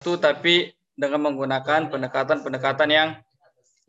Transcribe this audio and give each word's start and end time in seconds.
satu 0.00 0.20
tapi 0.20 0.76
dengan 0.92 1.32
menggunakan 1.32 1.88
pendekatan-pendekatan 1.88 2.88
yang 2.92 3.08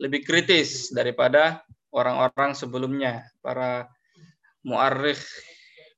lebih 0.00 0.24
kritis 0.24 0.88
daripada 0.88 1.60
orang-orang 1.92 2.56
sebelumnya, 2.56 3.28
para 3.44 3.92
muarrikh, 4.64 5.20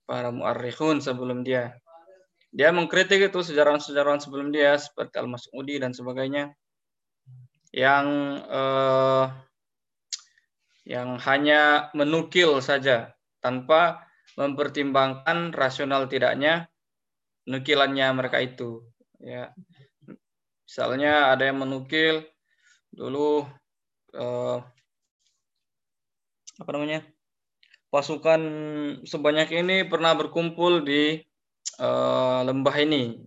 para 0.07 0.35
muarrikhun 0.35 0.99
sebelum 0.99 1.47
dia. 1.47 1.79
Dia 2.51 2.75
mengkritik 2.75 3.31
itu 3.31 3.39
sejarawan-sejarawan 3.47 4.19
sebelum 4.19 4.51
dia 4.51 4.75
seperti 4.75 5.15
Al-Mas'udi 5.23 5.79
dan 5.79 5.95
sebagainya 5.95 6.51
yang 7.71 8.07
eh, 8.51 9.27
yang 10.91 11.23
hanya 11.23 11.95
menukil 11.95 12.59
saja 12.59 13.15
tanpa 13.39 14.03
mempertimbangkan 14.35 15.55
rasional 15.55 16.11
tidaknya 16.11 16.67
nukilannya 17.47 18.11
mereka 18.11 18.43
itu 18.43 18.83
ya 19.23 19.55
misalnya 20.71 21.35
ada 21.35 21.51
yang 21.51 21.59
menukil 21.59 22.23
dulu 22.95 23.43
eh, 24.15 24.59
apa 26.63 26.71
namanya 26.71 27.03
pasukan 27.91 28.41
sebanyak 29.03 29.51
ini 29.51 29.83
pernah 29.83 30.15
berkumpul 30.15 30.87
di 30.87 31.19
uh, 31.83 32.41
lembah 32.47 32.77
ini. 32.81 33.19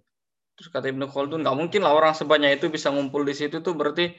Terus 0.56 0.70
kata 0.72 0.88
Ibnu 0.88 1.12
Khaldun, 1.12 1.44
nggak 1.44 1.58
mungkin 1.58 1.82
lah 1.84 1.94
orang 1.94 2.16
sebanyak 2.16 2.62
itu 2.62 2.72
bisa 2.72 2.94
ngumpul 2.94 3.28
di 3.28 3.36
situ 3.36 3.60
tuh 3.60 3.76
berarti 3.76 4.16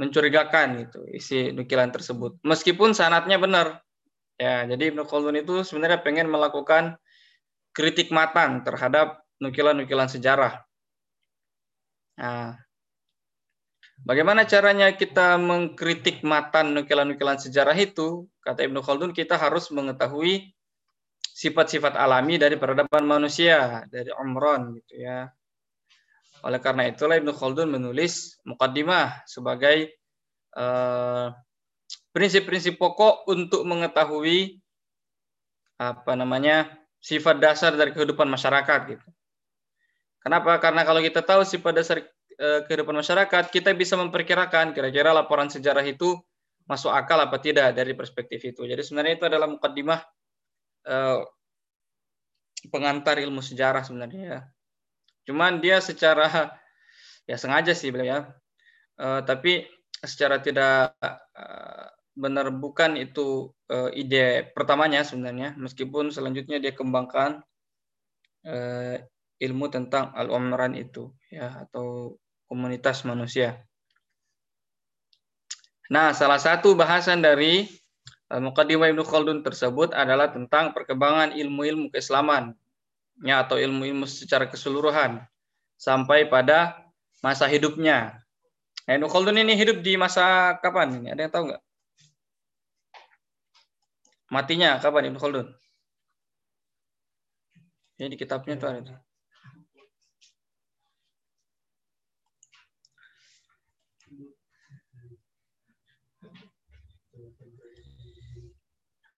mencurigakan 0.00 0.88
gitu 0.88 1.06
isi 1.14 1.54
nukilan 1.54 1.94
tersebut. 1.94 2.42
Meskipun 2.42 2.96
sanatnya 2.96 3.38
benar. 3.38 3.84
Ya, 4.40 4.66
jadi 4.66 4.90
Ibnu 4.90 5.06
Khaldun 5.06 5.38
itu 5.38 5.62
sebenarnya 5.62 6.02
pengen 6.02 6.26
melakukan 6.26 6.98
kritik 7.70 8.10
matang 8.10 8.66
terhadap 8.66 9.22
nukilan-nukilan 9.38 10.10
sejarah. 10.10 10.66
Nah, 12.22 12.54
bagaimana 14.06 14.46
caranya 14.46 14.94
kita 14.94 15.34
mengkritik 15.42 16.22
matan 16.22 16.70
nukilan-nukilan 16.78 17.42
sejarah 17.42 17.74
itu? 17.74 18.30
Kata 18.46 18.62
Ibnu 18.62 18.78
Khaldun, 18.78 19.10
kita 19.10 19.34
harus 19.34 19.74
mengetahui 19.74 20.54
sifat-sifat 21.34 21.98
alami 21.98 22.38
dari 22.38 22.54
peradaban 22.54 23.02
manusia 23.02 23.82
dari 23.90 24.14
Umron 24.14 24.78
gitu 24.78 25.02
ya. 25.02 25.34
Oleh 26.46 26.62
karena 26.62 26.86
itulah 26.86 27.18
Ibnu 27.18 27.34
Khaldun 27.34 27.74
menulis 27.74 28.38
mukaddimah 28.46 29.26
sebagai 29.26 29.90
eh, 30.54 31.26
prinsip-prinsip 32.14 32.78
pokok 32.78 33.26
untuk 33.26 33.66
mengetahui 33.66 34.62
apa 35.82 36.14
namanya 36.14 36.70
sifat 37.02 37.42
dasar 37.42 37.74
dari 37.74 37.90
kehidupan 37.90 38.30
masyarakat 38.30 38.80
gitu. 38.94 39.06
Kenapa? 40.22 40.62
Karena 40.62 40.86
kalau 40.86 41.02
kita 41.02 41.20
tahu 41.20 41.42
sifat 41.42 41.72
dasar 41.74 41.98
uh, 42.38 42.60
kehidupan 42.66 42.94
masyarakat, 42.94 43.50
kita 43.50 43.74
bisa 43.74 43.98
memperkirakan 43.98 44.70
kira-kira 44.70 45.10
laporan 45.10 45.50
sejarah 45.50 45.82
itu 45.82 46.14
masuk 46.70 46.94
akal 46.94 47.18
apa 47.18 47.42
tidak 47.42 47.74
dari 47.74 47.92
perspektif 47.98 48.38
itu. 48.46 48.62
Jadi 48.62 48.86
sebenarnya 48.86 49.18
itu 49.18 49.26
adalah 49.26 49.50
mukaddimah 49.50 50.00
uh, 50.86 51.26
pengantar 52.70 53.18
ilmu 53.18 53.42
sejarah 53.42 53.82
sebenarnya 53.82 54.22
ya. 54.22 54.40
Cuman 55.26 55.58
dia 55.58 55.82
secara 55.82 56.30
ya 57.30 57.34
sengaja 57.34 57.74
sih 57.74 57.90
beliau 57.90 58.06
ya. 58.06 58.20
Uh, 59.02 59.20
tapi 59.26 59.66
secara 59.98 60.38
tidak 60.38 60.94
benar 62.12 62.50
bukan 62.50 62.98
itu 62.98 63.54
ide 63.94 64.50
pertamanya 64.50 65.06
sebenarnya 65.06 65.54
meskipun 65.54 66.10
selanjutnya 66.10 66.58
dia 66.58 66.74
kembangkan 66.74 67.38
ilmu 69.42 69.66
tentang 69.74 70.14
al-umran 70.14 70.78
itu 70.78 71.10
ya 71.26 71.66
atau 71.66 72.14
komunitas 72.46 73.02
manusia. 73.02 73.58
Nah, 75.90 76.14
salah 76.14 76.38
satu 76.38 76.78
bahasan 76.78 77.20
dari 77.20 77.66
Muqaddimah 78.32 78.88
Ibnu 78.88 79.04
Khaldun 79.04 79.44
tersebut 79.44 79.92
adalah 79.92 80.32
tentang 80.32 80.72
perkembangan 80.72 81.36
ilmu-ilmu 81.36 81.92
keislaman 81.92 82.56
ya 83.20 83.44
atau 83.44 83.60
ilmu-ilmu 83.60 84.08
secara 84.08 84.48
keseluruhan 84.48 85.20
sampai 85.76 86.24
pada 86.30 86.80
masa 87.20 87.44
hidupnya. 87.44 88.16
Nah, 88.88 88.92
Ibnu 88.96 89.10
Khaldun 89.10 89.36
ini 89.36 89.52
hidup 89.58 89.84
di 89.84 90.00
masa 90.00 90.56
kapan 90.64 91.02
ini? 91.02 91.08
Ada 91.12 91.20
yang 91.28 91.32
tahu 91.34 91.44
nggak? 91.50 91.62
Matinya 94.32 94.80
kapan 94.80 95.12
Ibnu 95.12 95.18
Khaldun? 95.20 95.48
Ini 98.00 98.08
di 98.08 98.16
kitabnya 98.16 98.56
tuh 98.56 98.68
ada. 98.72 98.96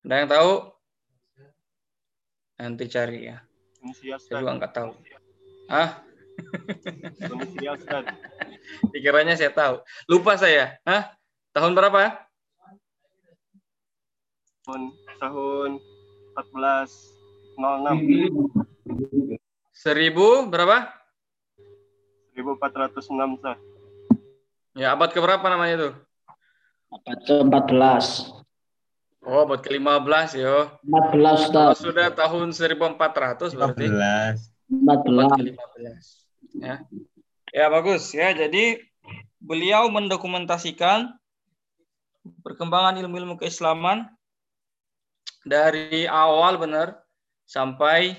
Ada 0.04 0.14
yang 0.20 0.28
tahu? 0.28 0.52
Nanti 2.60 2.84
cari 2.92 3.32
ya. 3.32 3.40
Saya 4.20 4.44
juga 4.44 4.52
nggak 4.60 4.72
tahu. 4.76 4.92
Ah? 5.72 6.04
Pikirannya 8.92 9.32
saya 9.32 9.48
tahu. 9.48 9.80
Lupa 10.04 10.36
saya. 10.36 10.76
Hah? 10.84 11.08
Tahun 11.56 11.72
berapa? 11.72 12.20
Tahun 14.68 14.92
tahun 15.16 15.80
1406. 16.36 17.56
Seribu 19.72 20.52
berapa? 20.52 20.92
1406 22.36 23.40
Ustaz. 23.40 23.56
Ya, 24.76 24.92
abad 24.92 25.08
ke 25.14 25.22
berapa 25.22 25.46
namanya 25.48 25.74
itu? 25.80 25.90
Abad 26.90 27.18
ke-14. 27.24 28.43
Oh, 29.24 29.48
buat 29.48 29.64
ke-15 29.64 30.36
yo. 30.36 30.68
14 30.84 31.48
Kalau 31.48 31.72
sudah 31.72 32.12
tahun 32.12 32.52
1400 32.52 33.56
berarti. 33.56 33.88
14. 33.88 34.52
14. 34.68 36.60
Ya. 36.60 36.84
Ya, 37.48 37.66
bagus 37.72 38.12
ya. 38.12 38.36
Jadi 38.36 38.84
beliau 39.40 39.88
mendokumentasikan 39.88 41.08
perkembangan 42.44 43.00
ilmu-ilmu 43.00 43.40
keislaman 43.40 44.08
dari 45.44 46.04
awal 46.08 46.56
benar 46.56 47.00
sampai 47.44 48.16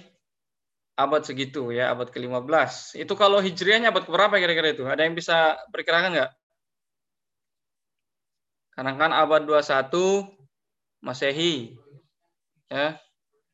abad 0.98 1.22
segitu 1.22 1.70
ya, 1.70 1.94
abad 1.94 2.10
ke-15. 2.10 2.98
Itu 2.98 3.14
kalau 3.14 3.42
hijriahnya 3.42 3.94
abad 3.94 4.10
berapa 4.10 4.42
kira-kira 4.42 4.74
itu? 4.74 4.86
Ada 4.90 5.06
yang 5.06 5.14
bisa 5.14 5.60
perkirakan 5.70 6.18
nggak? 6.18 6.32
Karena 8.76 8.92
kan 9.00 9.12
abad 9.16 9.42
21 9.48 10.35
Masehi. 11.06 11.78
Ya. 12.66 12.98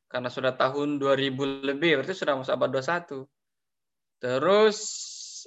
Karena 0.08 0.32
sudah 0.32 0.56
tahun 0.56 1.00
2000 1.00 1.68
lebih, 1.68 2.00
berarti 2.00 2.16
sudah 2.16 2.40
masuk 2.40 2.56
abad 2.56 2.72
21. 2.80 3.28
Terus 4.24 4.78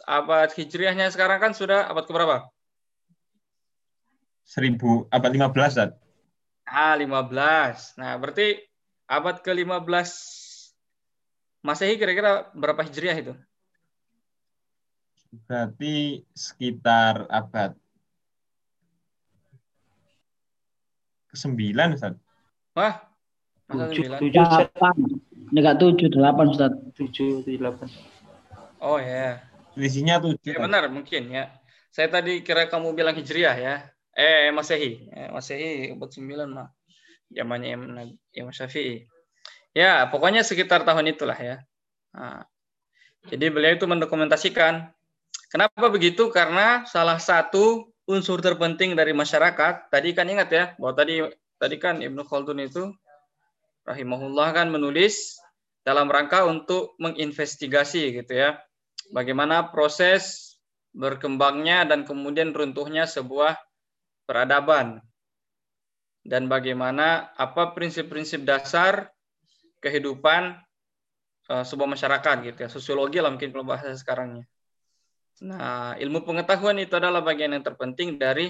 abad 0.04 0.52
Hijriahnya 0.52 1.08
sekarang 1.08 1.40
kan 1.40 1.52
sudah 1.56 1.88
abad 1.88 2.04
keberapa? 2.04 2.44
1000 4.44 5.08
abad 5.08 5.32
15, 5.32 5.80
Zat. 5.80 5.90
Ah, 6.64 6.96
15. 6.96 7.96
Nah, 7.96 8.16
berarti 8.20 8.60
abad 9.08 9.40
ke-15 9.40 10.10
Masehi 11.64 11.96
kira-kira 11.96 12.52
berapa 12.52 12.84
Hijriah 12.84 13.16
itu? 13.16 13.32
Berarti 15.48 16.20
sekitar 16.36 17.24
abad 17.32 17.72
Sembilan, 21.34 21.98
Ustaz. 21.98 22.14
Wah. 22.78 23.02
Tujuh, 23.64 24.20
tujuh, 24.20 24.44
delapan. 24.44 24.94
Enggak 25.50 25.76
tujuh, 25.82 26.08
delapan, 26.08 26.46
Ustaz. 26.54 26.72
Tujuh, 26.94 27.42
delapan. 27.44 27.88
Oh 28.78 28.96
ya. 28.96 29.42
Selisihnya 29.74 30.22
tujuh. 30.22 30.54
Ya, 30.54 30.62
benar, 30.62 30.86
mungkin 30.88 31.32
ya. 31.32 31.50
Saya 31.90 32.10
tadi 32.10 32.42
kira 32.46 32.70
kamu 32.70 32.94
bilang 32.94 33.14
Hijriah 33.14 33.56
ya. 33.58 33.74
Eh, 34.14 34.54
Masehi. 34.54 35.10
Eh, 35.10 35.28
Masehi, 35.30 35.90
abad 35.94 36.10
sembilan 36.10 36.48
mah. 36.50 36.68
Zamannya 37.34 37.68
Imam 38.34 38.52
Syafi'i. 38.54 39.06
Ya, 39.74 40.06
pokoknya 40.06 40.46
sekitar 40.46 40.86
tahun 40.86 41.10
itulah 41.10 41.34
ya. 41.34 41.56
Nah, 42.14 42.46
jadi 43.26 43.50
beliau 43.50 43.74
itu 43.74 43.90
mendokumentasikan. 43.90 44.94
Kenapa 45.50 45.86
begitu? 45.90 46.30
Karena 46.30 46.86
salah 46.86 47.18
satu 47.18 47.93
unsur 48.04 48.40
terpenting 48.44 48.92
dari 48.92 49.16
masyarakat 49.16 49.88
tadi 49.88 50.12
kan 50.12 50.28
ingat 50.28 50.48
ya 50.52 50.64
bahwa 50.76 50.92
tadi 50.92 51.24
tadi 51.56 51.76
kan 51.80 52.04
Ibnu 52.04 52.22
Khaldun 52.28 52.60
itu 52.60 52.92
rahimahullah 53.88 54.52
kan 54.52 54.68
menulis 54.68 55.40
dalam 55.84 56.08
rangka 56.08 56.44
untuk 56.44 56.96
menginvestigasi 57.00 58.12
gitu 58.20 58.32
ya 58.32 58.60
bagaimana 59.12 59.72
proses 59.72 60.54
berkembangnya 60.94 61.84
dan 61.84 62.06
kemudian 62.06 62.54
runtuhnya 62.54 63.04
sebuah 63.04 63.58
peradaban. 64.24 65.02
Dan 66.24 66.48
bagaimana 66.48 67.36
apa 67.36 67.76
prinsip-prinsip 67.76 68.48
dasar 68.48 69.12
kehidupan 69.84 70.56
uh, 71.52 71.64
sebuah 71.68 71.84
masyarakat 71.92 72.36
gitu 72.48 72.58
ya 72.64 72.68
sosiologi 72.72 73.20
lah 73.20 73.28
mungkin 73.28 73.52
kalau 73.52 73.68
bahasa 73.68 73.92
sekarangnya 73.92 74.48
Nah, 75.42 75.98
ilmu 75.98 76.22
pengetahuan 76.22 76.78
itu 76.78 76.94
adalah 76.94 77.18
bagian 77.18 77.50
yang 77.50 77.64
terpenting 77.66 78.14
dari 78.14 78.46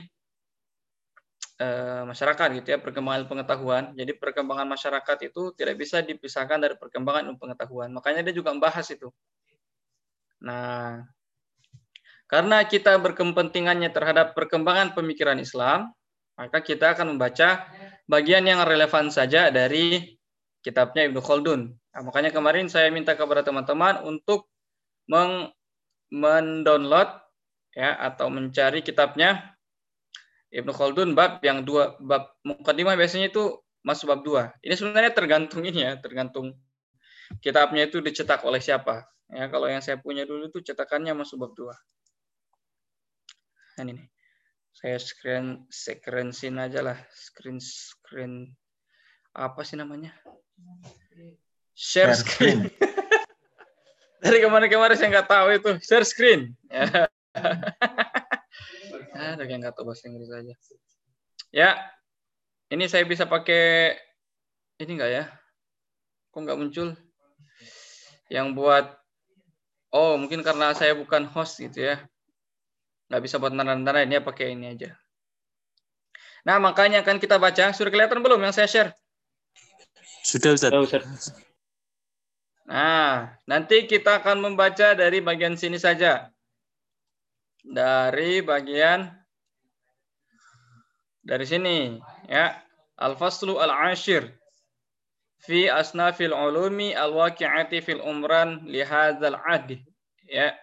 uh, 1.63 2.05
masyarakat 2.05 2.61
gitu 2.61 2.69
ya, 2.77 2.79
perkembangan 2.83 3.25
pengetahuan. 3.25 3.85
Jadi 3.97 4.13
perkembangan 4.21 4.69
masyarakat 4.69 5.33
itu 5.33 5.57
tidak 5.57 5.81
bisa 5.81 6.05
dipisahkan 6.05 6.61
dari 6.61 6.77
perkembangan 6.77 7.33
ilmu 7.33 7.41
pengetahuan. 7.41 7.89
Makanya 7.97 8.29
dia 8.29 8.37
juga 8.37 8.53
membahas 8.53 8.85
itu. 8.93 9.09
Nah, 10.45 11.09
karena 12.29 12.67
kita 12.69 13.01
berkepentingannya 13.01 13.89
terhadap 13.89 14.37
perkembangan 14.37 14.93
pemikiran 14.93 15.41
Islam, 15.41 15.93
maka 16.37 16.61
kita 16.61 16.93
akan 16.93 17.17
membaca 17.17 17.65
bagian 18.05 18.45
yang 18.45 18.61
relevan 18.67 19.09
saja 19.09 19.49
dari 19.49 20.19
kitabnya 20.61 21.09
Ibnu 21.09 21.21
Khaldun. 21.25 21.73
Nah, 21.73 22.03
makanya 22.03 22.35
kemarin 22.35 22.67
saya 22.69 22.91
minta 22.91 23.15
kepada 23.17 23.41
teman-teman 23.41 24.03
untuk 24.05 24.51
meng 25.09 25.53
mendownload 26.15 27.11
ya 27.75 27.99
atau 27.99 28.31
mencari 28.31 28.87
kitabnya 28.87 29.55
Ibnu 30.55 30.71
Khaldun 30.71 31.19
bab 31.19 31.43
yang 31.43 31.67
dua 31.67 31.99
bab 31.99 32.39
mukadimah 32.47 32.95
biasanya 32.95 33.35
itu 33.35 33.59
masuk 33.83 34.15
bab 34.15 34.23
dua. 34.23 34.43
Ini 34.63 34.79
sebenarnya 34.79 35.11
tergantung 35.11 35.67
ini 35.67 35.83
ya, 35.83 35.99
tergantung 35.99 36.55
kitabnya 37.43 37.91
itu 37.91 37.99
dicetak 37.99 38.47
oleh 38.47 38.63
siapa. 38.63 39.03
Ya, 39.35 39.51
kalau 39.51 39.67
yang 39.67 39.83
saya 39.83 39.99
punya 39.99 40.23
dulu 40.23 40.47
itu 40.47 40.63
cetakannya 40.63 41.11
masuk 41.19 41.43
bab 41.43 41.53
dua. 41.59 41.75
Nah, 43.75 43.91
ini 43.91 44.07
saya 44.71 44.95
screen 45.03 45.67
screen 45.75 46.31
aja 46.63 46.87
lah, 46.87 46.99
screen 47.11 47.59
screen 47.59 48.55
apa 49.35 49.67
sih 49.67 49.75
namanya? 49.75 50.15
Share 51.75 52.15
screen. 52.15 52.71
Dari 54.25 54.41
kemarin-kemarin 54.41 54.97
saya 54.97 55.13
nggak 55.21 55.29
tahu 55.29 55.47
itu 55.53 55.71
share 55.85 56.09
screen. 56.09 56.57
Ya. 56.73 57.13
Ada 59.37 59.45
yang 59.45 59.61
nggak 59.61 59.77
tahu 59.77 59.93
bahasa 59.93 60.09
Inggris 60.09 60.33
aja. 60.33 60.55
Ya, 61.53 61.71
ini 62.73 62.89
saya 62.89 63.05
bisa 63.05 63.29
pakai 63.29 63.95
ini 64.81 64.97
nggak 64.97 65.11
ya? 65.13 65.25
Kok 66.33 66.41
nggak 66.41 66.57
muncul? 66.57 66.97
Yang 68.33 68.47
buat 68.57 68.97
oh 69.93 70.17
mungkin 70.17 70.41
karena 70.41 70.73
saya 70.73 70.97
bukan 70.97 71.29
host 71.29 71.61
gitu 71.61 71.93
ya. 71.93 72.01
Nggak 73.13 73.23
bisa 73.29 73.37
buat 73.37 73.53
tanda-tanda 73.53 74.01
ini 74.09 74.17
ya 74.17 74.23
pakai 74.25 74.57
ini 74.57 74.73
aja. 74.73 74.97
Nah 76.49 76.57
makanya 76.57 77.05
akan 77.05 77.21
kita 77.21 77.37
baca. 77.37 77.77
Sudah 77.77 77.93
kelihatan 77.93 78.25
belum 78.25 78.41
yang 78.41 78.57
saya 78.57 78.67
share? 78.67 78.91
Sudah 80.25 80.57
Ustaz. 80.57 80.73
Sudah, 80.73 80.83
Ustaz. 80.89 81.45
Nah, 82.65 83.29
nanti 83.45 83.85
kita 83.85 84.25
akan 84.25 84.41
membaca 84.41 84.97
dari 84.97 85.21
bagian 85.21 85.53
sini 85.57 85.77
saja. 85.77 86.33
Dari 87.65 88.41
bagian 88.41 89.09
dari 91.25 91.45
sini 91.45 91.97
ya. 92.29 92.61
Al-faslu 92.95 93.59
al-ashir 93.59 94.31
fi 95.43 95.67
asnafil 95.67 96.31
ulumi 96.31 96.95
al-waqi'ati 96.95 97.83
fil 97.83 98.01
umran 98.01 98.63
li 98.65 98.81
hadzal. 98.81 99.35
Ya. 100.31 100.55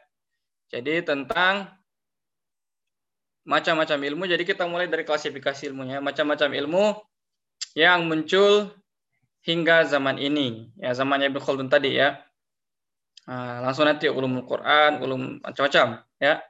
Jadi 0.71 1.04
tentang 1.04 1.69
macam-macam 3.44 4.00
ilmu. 4.00 4.24
Jadi 4.25 4.47
kita 4.47 4.65
mulai 4.65 4.88
dari 4.88 5.04
klasifikasi 5.04 5.69
ilmunya. 5.69 6.00
Macam-macam 6.00 6.50
ilmu 6.56 6.86
yang 7.75 8.07
muncul 8.07 8.71
hingga 9.42 9.90
zaman 9.90 10.22
ini, 10.22 10.70
ya 10.78 10.94
zamannya 10.94 11.34
Ibnu 11.34 11.42
Khaldun 11.42 11.70
tadi 11.70 11.98
ya. 11.98 12.22
Nah, 13.26 13.62
langsung 13.62 13.86
nanti 13.86 14.10
ulum 14.10 14.46
Quran, 14.46 15.02
ulum 15.02 15.22
macam-macam 15.42 16.02
ya. 16.18 16.42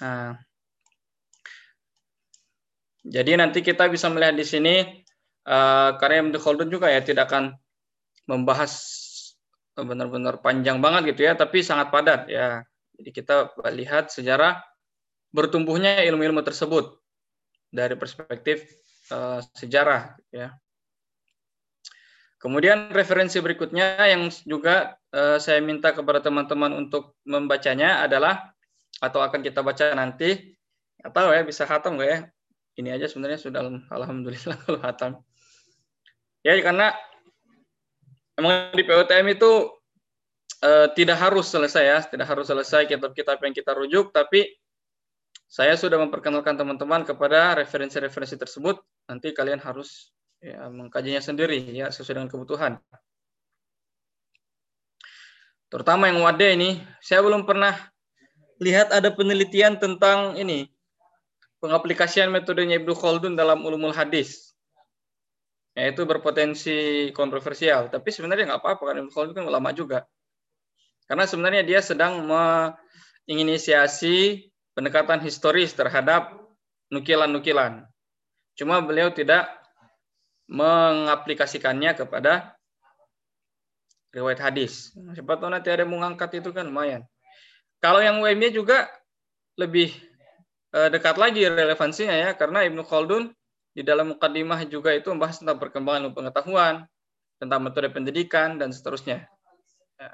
Nah, 0.00 0.36
jadi 3.02 3.36
nanti 3.36 3.60
kita 3.60 3.90
bisa 3.90 4.06
melihat 4.08 4.36
di 4.36 4.46
sini 4.46 4.74
uh, 5.48 5.96
karya 6.00 6.24
Ibnu 6.24 6.38
Khaldun 6.40 6.70
juga 6.72 6.88
ya 6.88 7.04
tidak 7.04 7.28
akan 7.28 7.56
membahas 8.28 8.72
benar-benar 9.72 10.40
panjang 10.44 10.80
banget 10.84 11.16
gitu 11.16 11.28
ya, 11.28 11.36
tapi 11.36 11.64
sangat 11.64 11.88
padat 11.92 12.28
ya. 12.28 12.64
Jadi 12.96 13.10
kita 13.12 13.56
lihat 13.72 14.12
sejarah 14.12 14.60
bertumbuhnya 15.32 16.04
ilmu-ilmu 16.04 16.44
tersebut 16.44 17.00
dari 17.72 17.96
perspektif 17.96 18.68
uh, 19.08 19.40
sejarah 19.56 20.16
ya. 20.28 20.56
Kemudian 22.42 22.90
referensi 22.90 23.38
berikutnya 23.38 24.02
yang 24.02 24.26
juga 24.42 24.98
uh, 25.14 25.38
saya 25.38 25.62
minta 25.62 25.94
kepada 25.94 26.18
teman-teman 26.18 26.74
untuk 26.74 27.14
membacanya 27.22 28.02
adalah 28.02 28.50
atau 28.98 29.22
akan 29.22 29.46
kita 29.46 29.62
baca 29.62 29.94
nanti 29.94 30.58
atau 30.98 31.30
ya 31.30 31.46
bisa 31.46 31.62
khatam 31.70 31.94
nggak 31.94 32.10
ya? 32.10 32.18
Ini 32.82 32.98
aja 32.98 33.06
sebenarnya 33.06 33.38
sudah 33.38 33.62
alhamdulillah 33.94 34.58
kalau 34.66 34.82
khatam. 34.82 35.22
Ya 36.42 36.58
karena 36.58 36.98
emang 38.34 38.74
di 38.74 38.82
POTM 38.82 39.38
itu 39.38 39.70
uh, 40.66 40.90
tidak 40.98 41.22
harus 41.22 41.46
selesai 41.46 41.84
ya, 41.84 41.98
tidak 42.02 42.26
harus 42.26 42.50
selesai 42.50 42.90
kitab-kitab 42.90 43.38
yang 43.38 43.54
kita 43.54 43.70
rujuk, 43.70 44.10
tapi 44.10 44.50
saya 45.46 45.76
sudah 45.76 46.00
memperkenalkan 46.00 46.56
teman-teman 46.56 47.04
kepada 47.04 47.54
referensi-referensi 47.60 48.40
tersebut. 48.40 48.80
Nanti 49.06 49.36
kalian 49.36 49.60
harus 49.60 50.11
ya, 50.42 50.66
mengkajinya 50.68 51.22
sendiri 51.22 51.62
ya 51.70 51.94
sesuai 51.94 52.18
dengan 52.18 52.30
kebutuhan. 52.30 52.82
Terutama 55.70 56.10
yang 56.10 56.20
wadah 56.20 56.50
ini, 56.52 56.82
saya 57.00 57.24
belum 57.24 57.48
pernah 57.48 57.72
lihat 58.60 58.92
ada 58.92 59.08
penelitian 59.08 59.80
tentang 59.80 60.36
ini 60.36 60.68
pengaplikasian 61.62 62.28
metodenya 62.28 62.76
Ibnu 62.82 62.92
Khaldun 62.92 63.38
dalam 63.38 63.64
ulumul 63.64 63.94
hadis. 63.94 64.52
Yaitu 65.72 66.04
berpotensi 66.04 67.08
kontroversial, 67.16 67.88
tapi 67.88 68.12
sebenarnya 68.12 68.52
nggak 68.52 68.60
apa-apa 68.60 68.92
kan 68.92 69.00
Ibnu 69.00 69.08
Khaldun 69.08 69.40
kan 69.40 69.48
ulama 69.48 69.72
juga. 69.72 70.04
Karena 71.08 71.24
sebenarnya 71.24 71.64
dia 71.64 71.80
sedang 71.80 72.28
menginisiasi 72.28 74.52
pendekatan 74.76 75.24
historis 75.24 75.72
terhadap 75.72 76.36
nukilan-nukilan. 76.92 77.88
Cuma 78.52 78.84
beliau 78.84 79.08
tidak 79.08 79.61
mengaplikasikannya 80.52 81.96
kepada 81.96 82.52
riwayat 84.12 84.52
hadis. 84.52 84.92
Siapa 85.16 85.40
tahu 85.40 85.48
nanti 85.48 85.72
ada 85.72 85.88
mengangkat 85.88 86.44
itu 86.44 86.52
kan 86.52 86.68
lumayan. 86.68 87.08
Kalau 87.80 88.04
yang 88.04 88.20
WMY 88.20 88.52
juga 88.52 88.86
lebih 89.56 89.96
uh, 90.76 90.92
dekat 90.92 91.16
lagi 91.16 91.48
relevansinya 91.48 92.12
ya 92.12 92.30
karena 92.36 92.68
Ibnu 92.68 92.84
Khaldun 92.84 93.32
di 93.72 93.80
dalam 93.80 94.12
mukadimah 94.12 94.68
juga 94.68 94.92
itu 94.92 95.08
membahas 95.08 95.40
tentang 95.40 95.56
perkembangan 95.56 96.12
pengetahuan, 96.12 96.84
tentang 97.40 97.64
metode 97.64 97.88
pendidikan 97.88 98.60
dan 98.60 98.68
seterusnya. 98.68 99.24
Ya. 99.96 100.12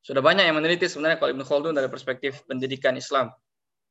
Sudah 0.00 0.24
banyak 0.24 0.48
yang 0.48 0.56
meneliti 0.56 0.88
sebenarnya 0.88 1.20
kalau 1.20 1.36
Ibnu 1.36 1.44
Khaldun 1.44 1.76
dari 1.76 1.92
perspektif 1.92 2.40
pendidikan 2.48 2.96
Islam. 2.96 3.28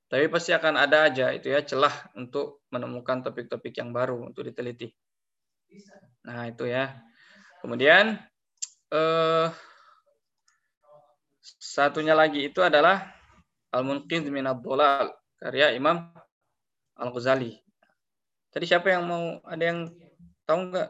Tapi 0.07 0.31
pasti 0.31 0.55
akan 0.55 0.79
ada 0.79 1.11
aja 1.11 1.35
itu 1.35 1.51
ya 1.51 1.59
celah 1.59 1.91
untuk 2.15 2.63
menemukan 2.71 3.27
topik-topik 3.27 3.75
yang 3.75 3.91
baru 3.91 4.23
untuk 4.23 4.47
diteliti. 4.47 4.87
Nah, 6.23 6.47
itu 6.47 6.63
ya. 6.63 6.95
Kemudian 7.59 8.15
eh, 8.95 9.47
satunya 11.43 12.15
lagi 12.15 12.47
itu 12.47 12.63
adalah 12.63 13.03
Al-Munqidh 13.75 14.31
min 14.31 14.47
Dolal 14.63 15.11
karya 15.35 15.75
Imam 15.75 16.07
Al-Ghazali. 16.95 17.59
Tadi 18.47 18.63
siapa 18.63 18.87
yang 18.89 19.03
mau 19.05 19.43
ada 19.43 19.63
yang 19.63 19.91
tahu 20.47 20.71
nggak 20.71 20.89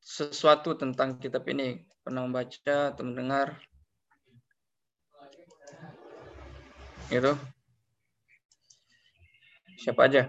sesuatu 0.00 0.72
tentang 0.72 1.20
kitab 1.20 1.44
ini? 1.52 1.84
Pernah 2.00 2.24
membaca 2.24 2.96
atau 2.96 3.04
mendengar? 3.04 3.60
Gitu. 7.12 7.36
Siapa 9.78 10.10
aja? 10.10 10.26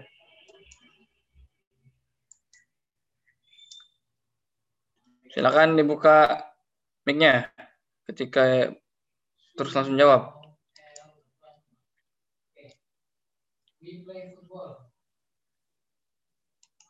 Silakan 5.34 5.74
dibuka 5.74 6.46
mic-nya 7.02 7.50
ketika 8.06 8.70
terus 9.58 9.74
langsung 9.74 9.98
jawab. 9.98 10.38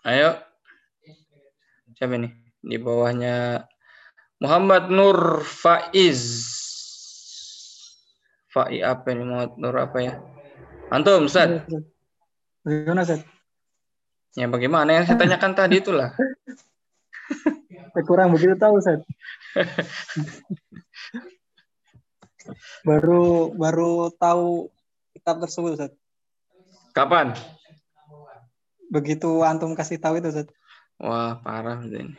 Ayo. 0.04 0.36
Siapa 1.96 2.16
ini? 2.16 2.32
Di 2.60 2.76
bawahnya 2.80 3.64
Muhammad 4.40 4.88
Nur 4.88 5.44
Faiz. 5.44 6.20
Faiz 8.48 8.80
apa 8.80 9.12
ini? 9.12 9.24
Muhammad 9.28 9.52
Nur 9.60 9.76
apa 9.76 9.98
ya? 10.00 10.14
Antum, 10.88 11.28
Ustaz. 11.28 11.68
Bagaimana, 12.60 13.02
Ustaz? 13.08 13.24
Ya 14.38 14.46
bagaimana 14.46 14.90
yang 14.94 15.04
saya 15.08 15.18
tanyakan 15.22 15.52
tadi 15.56 15.80
itulah. 15.82 16.12
saya 17.90 18.04
kurang 18.06 18.30
begitu 18.36 18.54
tahu, 18.60 18.78
Ustaz. 18.78 19.00
Baru 22.82 23.54
baru 23.54 24.10
tahu 24.16 24.72
kitab 25.14 25.38
tersebut 25.44 25.70
Ustaz. 25.78 25.92
Kapan? 26.96 27.36
Begitu 28.90 29.46
antum 29.46 29.76
kasih 29.78 30.02
tahu 30.02 30.18
itu 30.18 30.32
Ustaz. 30.34 30.48
Wah, 31.00 31.40
parah 31.40 31.80
ini. 31.86 32.12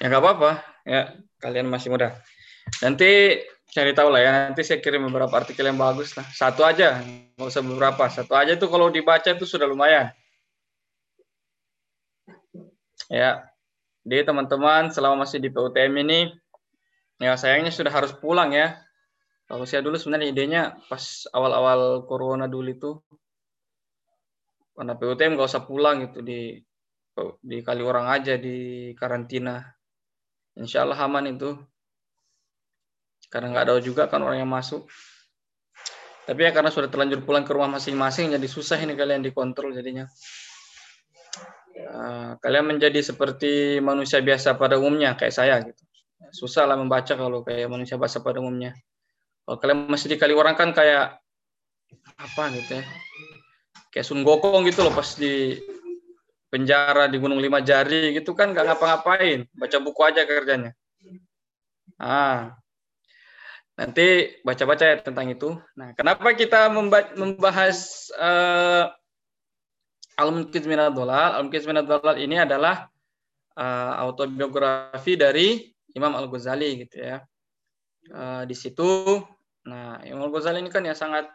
Ya 0.00 0.08
nggak 0.08 0.22
apa-apa. 0.22 0.50
Ya, 0.88 1.20
kalian 1.42 1.68
masih 1.68 1.92
muda. 1.92 2.16
Nanti 2.80 3.42
cari 3.70 3.92
tahu 3.94 4.08
lah 4.10 4.20
ya. 4.20 4.30
Nanti 4.50 4.62
saya 4.66 4.82
kirim 4.82 5.06
beberapa 5.06 5.32
artikel 5.38 5.66
yang 5.66 5.78
bagus 5.78 6.14
lah. 6.18 6.26
Satu 6.30 6.66
aja, 6.66 7.00
nggak 7.38 7.48
usah 7.48 7.62
beberapa. 7.62 8.04
Satu 8.10 8.34
aja 8.34 8.54
itu 8.54 8.66
kalau 8.66 8.90
dibaca 8.90 9.30
itu 9.30 9.46
sudah 9.46 9.66
lumayan. 9.66 10.10
Ya, 13.10 13.50
jadi 14.06 14.22
teman-teman 14.22 14.94
selama 14.94 15.26
masih 15.26 15.42
di 15.42 15.50
PUTM 15.50 15.92
ini, 16.06 16.30
ya 17.18 17.34
sayangnya 17.34 17.74
sudah 17.74 17.90
harus 17.90 18.14
pulang 18.14 18.54
ya. 18.54 18.78
Kalau 19.50 19.66
saya 19.66 19.82
dulu 19.82 19.98
sebenarnya 19.98 20.30
idenya 20.30 20.62
pas 20.86 21.26
awal-awal 21.34 22.06
corona 22.06 22.46
dulu 22.46 22.70
itu, 22.70 22.92
karena 24.78 24.94
PUTM 24.94 25.34
nggak 25.34 25.50
usah 25.50 25.66
pulang 25.66 26.06
gitu 26.06 26.22
di 26.22 26.62
di 27.42 27.60
kali 27.60 27.82
orang 27.82 28.08
aja 28.08 28.38
di 28.38 28.90
karantina. 28.94 29.60
Insya 30.54 30.86
Allah 30.86 31.02
aman 31.02 31.34
itu. 31.34 31.58
Karena 33.30 33.54
nggak 33.54 33.64
ada 33.70 33.74
juga 33.78 34.10
kan 34.10 34.20
orang 34.26 34.42
yang 34.42 34.50
masuk. 34.50 34.90
Tapi 36.26 36.46
ya 36.46 36.50
karena 36.50 36.70
sudah 36.70 36.90
terlanjur 36.90 37.22
pulang 37.24 37.46
ke 37.46 37.50
rumah 37.54 37.80
masing-masing, 37.80 38.34
jadi 38.34 38.46
susah 38.46 38.78
ini 38.82 38.94
kalian 38.98 39.22
dikontrol 39.22 39.74
jadinya. 39.74 40.06
Uh, 41.80 42.36
kalian 42.44 42.76
menjadi 42.76 43.00
seperti 43.00 43.80
manusia 43.80 44.20
biasa 44.20 44.54
pada 44.60 44.76
umumnya 44.76 45.16
kayak 45.16 45.32
saya 45.32 45.58
gitu. 45.64 45.82
Susah 46.30 46.68
lah 46.68 46.76
membaca 46.76 47.16
kalau 47.16 47.40
kayak 47.40 47.66
manusia 47.72 47.96
biasa 47.96 48.20
pada 48.20 48.38
umumnya. 48.38 48.76
Kalau 49.48 49.58
kalian 49.58 49.88
masih 49.88 50.12
di 50.12 50.16
kali 50.20 50.36
orang 50.36 50.54
kan 50.54 50.70
kayak 50.76 51.18
apa 52.20 52.42
gitu 52.52 52.78
ya. 52.78 52.84
Kayak 53.90 54.06
Sun 54.06 54.22
Gokong 54.22 54.68
gitu 54.68 54.86
loh 54.86 54.94
pas 54.94 55.08
di 55.18 55.58
penjara 56.50 57.06
di 57.06 57.16
Gunung 57.18 57.38
Lima 57.38 57.62
Jari 57.62 58.14
gitu 58.14 58.34
kan 58.34 58.54
nggak 58.54 58.70
ngapa-ngapain, 58.70 59.46
baca 59.54 59.76
buku 59.82 60.00
aja 60.04 60.22
kerjanya. 60.26 60.74
Ah, 61.98 62.59
nanti 63.80 64.36
baca-baca 64.44 64.84
ya 64.84 64.96
tentang 65.00 65.32
itu. 65.32 65.56
Nah, 65.72 65.96
kenapa 65.96 66.36
kita 66.36 66.68
membahas 67.16 68.12
uh, 68.20 68.92
Al-Munqiz 70.20 70.68
Minad 70.68 70.92
Dolal? 70.92 71.40
Al-Munqiz 71.40 71.64
Minad 71.64 71.88
ini 72.20 72.36
adalah 72.36 72.92
uh, 73.56 73.92
autobiografi 74.04 75.16
dari 75.16 75.64
Imam 75.96 76.12
Al-Ghazali 76.12 76.84
gitu 76.84 77.00
ya. 77.00 77.24
Uh, 78.12 78.44
di 78.44 78.52
situ, 78.52 79.16
nah 79.64 79.96
Imam 80.04 80.28
Al-Ghazali 80.28 80.60
ini 80.60 80.68
kan 80.68 80.84
ya 80.84 80.92
sangat 80.92 81.28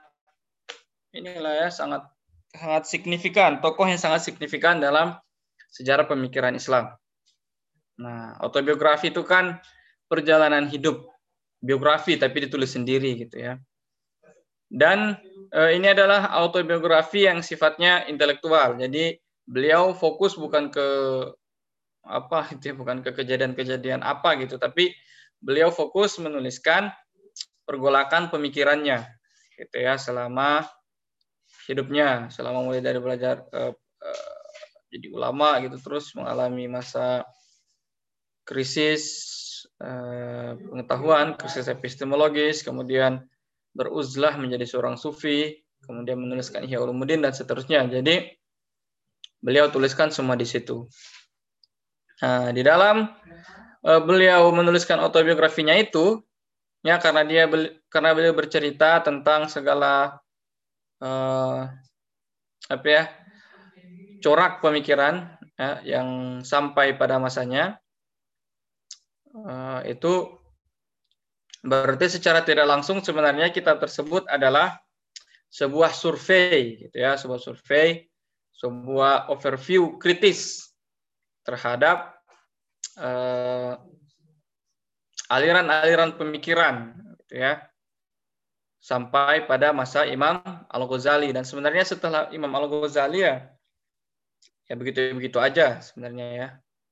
inilah 1.18 1.66
ya 1.66 1.70
sangat 1.74 2.06
sangat 2.54 2.86
signifikan, 2.86 3.58
tokoh 3.58 3.90
yang 3.90 3.98
sangat 3.98 4.22
signifikan 4.22 4.78
dalam 4.78 5.18
sejarah 5.74 6.06
pemikiran 6.06 6.54
Islam. 6.54 6.94
Nah, 8.00 8.36
autobiografi 8.44 9.10
itu 9.10 9.24
kan 9.24 9.60
perjalanan 10.12 10.68
hidup, 10.68 11.08
biografi 11.66 12.22
tapi 12.22 12.46
ditulis 12.46 12.70
sendiri 12.70 13.26
gitu 13.26 13.42
ya. 13.42 13.58
Dan 14.70 15.18
e, 15.50 15.60
ini 15.74 15.90
adalah 15.90 16.30
autobiografi 16.38 17.26
yang 17.26 17.42
sifatnya 17.42 18.06
intelektual. 18.06 18.78
Jadi 18.78 19.18
beliau 19.50 19.98
fokus 19.98 20.38
bukan 20.38 20.70
ke 20.70 20.88
apa 22.06 22.54
itu 22.54 22.70
ya, 22.70 22.76
bukan 22.78 23.02
ke 23.02 23.18
kejadian-kejadian 23.18 24.06
apa 24.06 24.38
gitu, 24.38 24.62
tapi 24.62 24.94
beliau 25.42 25.74
fokus 25.74 26.22
menuliskan 26.22 26.94
pergolakan 27.66 28.30
pemikirannya 28.30 29.10
gitu 29.58 29.78
ya 29.82 29.98
selama 29.98 30.70
hidupnya 31.66 32.30
selama 32.30 32.62
mulai 32.62 32.84
dari 32.84 33.02
belajar 33.02 33.42
uh, 33.50 33.74
uh, 33.74 34.46
jadi 34.94 35.08
ulama 35.12 35.58
gitu 35.66 35.82
terus 35.82 36.14
mengalami 36.14 36.70
masa 36.70 37.26
krisis 38.46 39.34
pengetahuan, 40.72 41.36
krisis 41.36 41.68
epistemologis, 41.68 42.64
kemudian 42.64 43.28
beruzlah 43.76 44.40
menjadi 44.40 44.64
seorang 44.64 44.96
sufi, 44.96 45.60
kemudian 45.84 46.16
menuliskan 46.16 46.64
Ihya 46.64 46.80
Ulumuddin 46.80 47.20
dan 47.20 47.36
seterusnya. 47.36 47.84
Jadi 47.92 48.32
beliau 49.44 49.68
tuliskan 49.70 50.10
semua 50.10 50.40
di 50.40 50.48
situ. 50.48 50.88
Nah, 52.24 52.56
di 52.56 52.64
dalam 52.64 53.12
uh, 53.84 54.02
beliau 54.02 54.50
menuliskan 54.56 54.98
autobiografinya 55.04 55.76
itu 55.76 56.24
ya 56.82 56.98
karena 56.98 57.28
dia 57.28 57.44
karena 57.92 58.16
beliau 58.16 58.34
bercerita 58.34 59.04
tentang 59.04 59.52
segala 59.52 60.24
uh, 61.04 61.68
apa 62.66 62.88
ya 62.88 63.04
corak 64.24 64.64
pemikiran 64.64 65.38
ya, 65.60 65.84
yang 65.84 66.40
sampai 66.42 66.98
pada 66.98 67.20
masanya 67.20 67.78
uh, 69.36 69.82
itu 69.84 70.40
berarti 71.66 72.08
secara 72.08 72.46
tidak 72.46 72.70
langsung 72.70 73.02
sebenarnya 73.02 73.50
kitab 73.50 73.82
tersebut 73.82 74.30
adalah 74.30 74.78
sebuah 75.50 75.92
survei 75.92 76.88
gitu 76.88 76.98
ya 77.00 77.18
sebuah 77.20 77.42
survei 77.42 78.06
sebuah 78.56 79.34
overview 79.34 79.98
kritis 80.00 80.72
terhadap 81.44 82.16
uh, 83.02 83.76
aliran-aliran 85.28 86.16
pemikiran 86.16 86.96
gitu 87.26 87.42
ya 87.42 87.66
sampai 88.78 89.50
pada 89.50 89.74
masa 89.74 90.06
Imam 90.06 90.38
Al-Ghazali 90.70 91.34
dan 91.34 91.42
sebenarnya 91.42 91.82
setelah 91.82 92.30
Imam 92.30 92.54
Al-Ghazali 92.54 93.26
ya 93.26 93.50
ya 94.66 94.74
begitu-begitu 94.74 95.38
aja 95.42 95.82
sebenarnya 95.82 96.28
ya. 96.34 96.48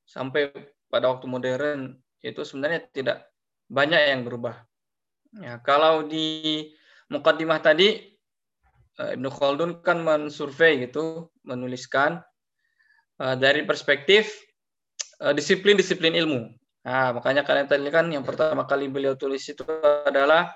Sampai 0.06 0.54
pada 0.90 1.10
waktu 1.10 1.26
modern 1.26 1.98
itu 2.24 2.42
sebenarnya 2.48 2.88
tidak 2.90 3.28
banyak 3.68 4.16
yang 4.16 4.24
berubah. 4.24 4.64
Ya, 5.44 5.60
kalau 5.60 6.08
di 6.08 6.72
mukaddimah 7.12 7.60
tadi 7.60 8.16
eh, 9.02 9.10
Ibnu 9.14 9.28
Khaldun 9.28 9.84
kan 9.84 10.00
mensurvei 10.00 10.88
gitu, 10.88 11.28
menuliskan 11.44 12.24
uh, 13.20 13.36
dari 13.36 13.68
perspektif 13.68 14.32
uh, 15.20 15.36
disiplin-disiplin 15.36 16.16
ilmu. 16.16 16.54
Nah, 16.84 17.16
makanya 17.16 17.44
kalian 17.44 17.68
tadi 17.68 17.88
kan 17.92 18.08
yang 18.12 18.24
pertama 18.24 18.64
kali 18.64 18.88
beliau 18.92 19.16
tulis 19.16 19.44
itu 19.48 19.64
adalah 20.08 20.52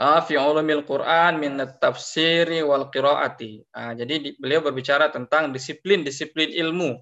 fi 0.00 0.34
ulumil 0.38 0.86
Quran 0.86 1.38
min 1.38 1.60
tafsiri 1.78 2.62
wal 2.64 2.88
qiraati. 2.90 3.62
Nah, 3.74 3.92
jadi 3.94 4.34
beliau 4.38 4.64
berbicara 4.64 5.12
tentang 5.12 5.52
disiplin-disiplin 5.52 6.50
ilmu. 6.50 6.98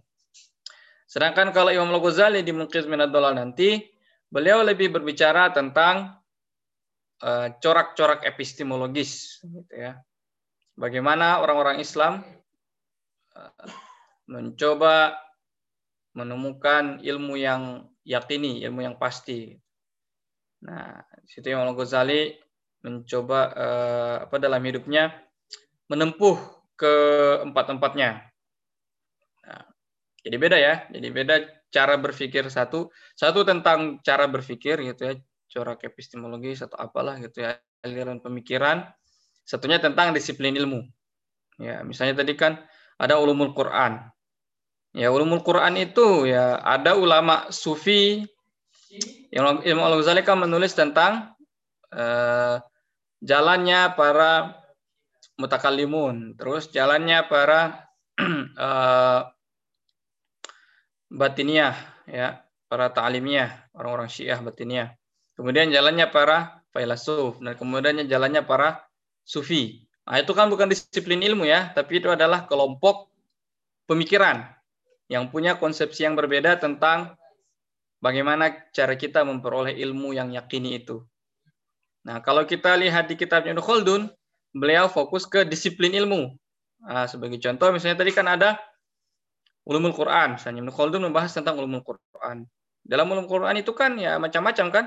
Sedangkan 1.08 1.56
kalau 1.56 1.72
Imam 1.72 1.88
Al-Ghazali 1.88 2.44
di 2.44 2.52
Muqiz 2.52 2.84
Minad 2.84 3.08
nanti, 3.32 3.80
beliau 4.28 4.60
lebih 4.60 4.92
berbicara 4.92 5.48
tentang 5.56 6.20
corak-corak 7.64 8.22
uh, 8.22 8.28
epistemologis 8.28 9.40
gitu 9.40 9.72
ya. 9.72 9.96
Bagaimana 10.78 11.40
orang-orang 11.40 11.80
Islam 11.80 12.22
uh, 13.34 13.66
mencoba 14.28 15.16
menemukan 16.12 17.00
ilmu 17.00 17.40
yang 17.40 17.88
yakini, 18.04 18.60
ilmu 18.68 18.84
yang 18.84 19.00
pasti. 19.00 19.56
Nah, 20.60 21.02
situ 21.24 21.50
Imam 21.50 21.72
Al-Ghazali 21.72 22.36
mencoba 22.84 23.40
uh, 23.56 24.16
apa 24.28 24.36
dalam 24.36 24.60
hidupnya 24.60 25.10
menempuh 25.88 26.36
ke 26.78 26.94
empat-empatnya. 27.48 28.27
Jadi 30.28 30.36
beda 30.36 30.60
ya, 30.60 30.84
jadi 30.92 31.08
beda 31.08 31.34
cara 31.72 31.96
berpikir 31.96 32.44
satu, 32.52 32.92
satu 33.16 33.48
tentang 33.48 33.96
cara 34.04 34.28
berpikir 34.28 34.76
gitu 34.84 35.08
ya, 35.08 35.14
corak 35.48 35.88
epistemologi 35.88 36.52
atau 36.52 36.76
apalah 36.76 37.16
gitu 37.16 37.48
ya, 37.48 37.56
aliran 37.80 38.20
pemikiran. 38.20 38.84
Satunya 39.48 39.80
tentang 39.80 40.12
disiplin 40.12 40.52
ilmu. 40.52 40.84
Ya, 41.56 41.80
misalnya 41.80 42.20
tadi 42.20 42.36
kan 42.36 42.60
ada 43.00 43.16
ulumul 43.16 43.56
Quran. 43.56 44.04
Ya, 44.92 45.08
ulumul 45.08 45.40
Quran 45.40 45.80
itu 45.80 46.28
ya 46.28 46.60
ada 46.60 46.92
ulama 46.92 47.48
sufi 47.48 48.28
yang 49.32 49.64
Imam 49.64 49.88
Al-Ghazali 49.88 50.28
kan 50.28 50.44
menulis 50.44 50.76
tentang 50.76 51.32
uh, 51.96 52.60
jalannya 53.24 53.96
para 53.96 54.60
mutakalimun, 55.40 56.36
terus 56.36 56.68
jalannya 56.68 57.24
para 57.32 57.88
uh, 58.60 59.24
batiniah, 61.08 61.74
ya, 62.08 62.44
para 62.68 62.92
ta'limiyah, 62.92 63.72
orang-orang 63.72 64.08
syiah 64.12 64.38
batiniah. 64.40 64.94
Kemudian 65.36 65.72
jalannya 65.72 66.08
para 66.12 66.64
filosof, 66.72 67.40
dan 67.40 67.56
kemudian 67.56 68.04
jalannya 68.04 68.44
para 68.44 68.84
sufi. 69.24 69.88
Nah, 70.08 70.20
itu 70.20 70.32
kan 70.32 70.48
bukan 70.48 70.68
disiplin 70.72 71.20
ilmu 71.20 71.48
ya, 71.48 71.72
tapi 71.72 72.00
itu 72.00 72.08
adalah 72.08 72.48
kelompok 72.48 73.12
pemikiran 73.88 74.44
yang 75.08 75.32
punya 75.32 75.56
konsepsi 75.56 76.04
yang 76.04 76.16
berbeda 76.16 76.60
tentang 76.60 77.16
bagaimana 78.04 78.68
cara 78.72 78.96
kita 78.96 79.24
memperoleh 79.24 79.72
ilmu 79.80 80.12
yang 80.12 80.32
yakini 80.32 80.80
itu. 80.80 81.04
Nah, 82.04 82.20
kalau 82.20 82.44
kita 82.44 82.76
lihat 82.76 83.08
di 83.08 83.16
kitabnya 83.16 83.56
Ibnu 83.56 83.64
Khaldun, 83.64 84.08
beliau 84.52 84.88
fokus 84.88 85.28
ke 85.28 85.44
disiplin 85.44 85.92
ilmu. 85.92 86.36
Nah, 86.84 87.04
sebagai 87.08 87.40
contoh, 87.40 87.68
misalnya 87.72 88.00
tadi 88.00 88.12
kan 88.12 88.28
ada 88.28 88.60
ulumul 89.68 89.92
Quran. 89.92 90.40
Misalnya 90.40 90.64
Ibnu 90.64 90.72
Khaldun 90.72 91.04
membahas 91.04 91.36
tentang 91.36 91.60
ulumul 91.60 91.84
Quran. 91.84 92.48
Dalam 92.80 93.06
ulumul 93.12 93.28
Quran 93.28 93.60
itu 93.60 93.76
kan 93.76 94.00
ya 94.00 94.16
macam-macam 94.16 94.66
kan. 94.72 94.86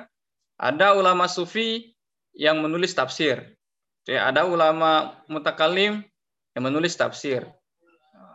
Ada 0.58 0.98
ulama 0.98 1.30
sufi 1.30 1.94
yang 2.34 2.60
menulis 2.62 2.98
tafsir. 2.98 3.54
Ya, 4.10 4.26
ada 4.26 4.50
ulama 4.50 5.22
mutakalim 5.30 6.02
yang 6.58 6.64
menulis 6.66 6.98
tafsir 6.98 7.46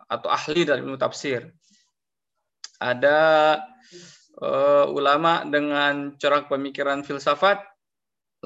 atau 0.07 0.31
ahli 0.31 0.63
dari 0.63 0.87
ilmu 0.87 0.95
tafsir. 0.95 1.51
Ada 2.79 3.19
uh, 4.39 4.87
ulama 4.95 5.43
dengan 5.43 6.15
corak 6.15 6.47
pemikiran 6.47 7.03
filsafat 7.03 7.59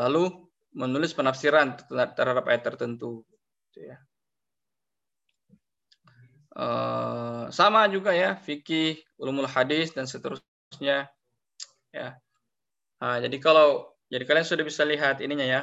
lalu 0.00 0.32
menulis 0.72 1.12
penafsiran 1.12 1.76
terhadap 2.16 2.48
ayat 2.48 2.62
tertentu. 2.64 3.26
Gitu 3.68 3.92
ya. 3.92 4.00
Uh, 6.60 7.48
sama 7.48 7.88
juga 7.88 8.12
ya 8.12 8.36
fikih, 8.36 9.00
ulumul 9.16 9.48
hadis 9.48 9.96
dan 9.96 10.04
seterusnya. 10.04 11.08
Ya. 11.88 12.20
Nah, 13.00 13.16
jadi 13.16 13.32
kalau 13.40 13.96
jadi 14.12 14.28
kalian 14.28 14.44
sudah 14.44 14.64
bisa 14.68 14.84
lihat 14.84 15.24
ininya 15.24 15.46
ya, 15.48 15.60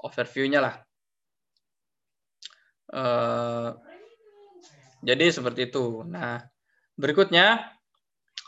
overview-nya 0.00 0.64
lah. 0.64 0.74
Uh, 2.88 3.76
jadi 5.04 5.28
seperti 5.28 5.68
itu. 5.68 6.00
Nah, 6.08 6.48
berikutnya 6.96 7.76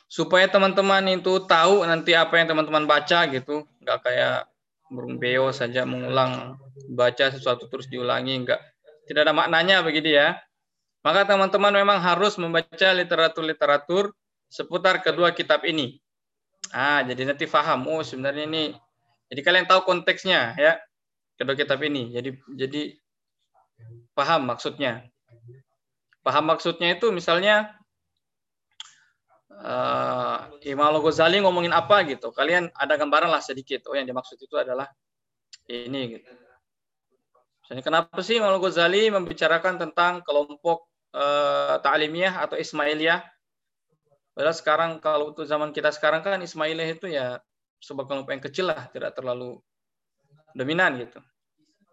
supaya 0.08 0.48
teman-teman 0.48 1.20
itu 1.20 1.44
tahu 1.44 1.84
nanti 1.84 2.16
apa 2.16 2.40
yang 2.40 2.48
teman-teman 2.48 2.88
baca 2.88 3.28
gitu, 3.28 3.68
nggak 3.84 3.98
kayak 4.08 4.48
burung 4.88 5.20
beo 5.20 5.52
saja 5.52 5.84
mengulang 5.84 6.56
baca 6.88 7.28
sesuatu 7.28 7.68
terus 7.68 7.92
diulangi, 7.92 8.40
nggak 8.40 8.60
tidak 9.04 9.28
ada 9.28 9.36
maknanya 9.36 9.84
begitu 9.84 10.16
ya. 10.16 10.40
Maka 11.08 11.24
teman-teman 11.24 11.72
memang 11.72 11.96
harus 12.04 12.36
membaca 12.36 12.68
literatur-literatur 12.92 14.12
seputar 14.52 15.00
kedua 15.00 15.32
kitab 15.32 15.64
ini. 15.64 15.96
Ah, 16.68 17.00
jadi 17.00 17.32
nanti 17.32 17.48
paham. 17.48 17.88
Oh, 17.88 18.04
sebenarnya 18.04 18.44
ini. 18.44 18.76
Jadi 19.32 19.40
kalian 19.40 19.64
tahu 19.64 19.88
konteksnya 19.88 20.52
ya 20.60 20.76
kedua 21.40 21.56
kitab 21.56 21.80
ini. 21.80 22.12
Jadi 22.12 22.36
jadi 22.60 22.92
paham 24.12 24.52
maksudnya. 24.52 25.08
Paham 26.20 26.44
maksudnya 26.44 26.92
itu 26.92 27.08
misalnya 27.08 27.72
uh, 29.48 30.44
Imam 30.60 30.92
Al-Ghazali 30.92 31.40
ngomongin 31.40 31.72
apa 31.72 32.04
gitu. 32.04 32.36
Kalian 32.36 32.68
ada 32.76 33.00
gambaran 33.00 33.32
lah 33.32 33.40
sedikit. 33.40 33.88
Oh 33.88 33.96
yang 33.96 34.04
dimaksud 34.04 34.36
itu 34.36 34.60
adalah 34.60 34.92
ini 35.72 36.20
gitu. 36.20 36.28
Misalnya 37.64 37.80
kenapa 37.80 38.20
sih 38.20 38.36
Imam 38.36 38.52
Al-Ghazali 38.52 39.08
membicarakan 39.08 39.80
tentang 39.80 40.20
kelompok 40.20 40.87
uh, 41.14 41.78
atau 41.78 42.56
Ismailiyah? 42.56 43.24
Padahal 44.34 44.56
sekarang 44.56 44.90
kalau 45.02 45.34
untuk 45.34 45.44
zaman 45.48 45.74
kita 45.74 45.90
sekarang 45.90 46.22
kan 46.22 46.38
Ismailiyah 46.38 46.90
itu 46.94 47.10
ya 47.10 47.42
sebuah 47.82 48.06
kelompok 48.06 48.32
yang 48.34 48.44
kecil 48.44 48.66
lah, 48.70 48.86
tidak 48.90 49.14
terlalu 49.14 49.58
dominan 50.54 50.98
gitu. 50.98 51.18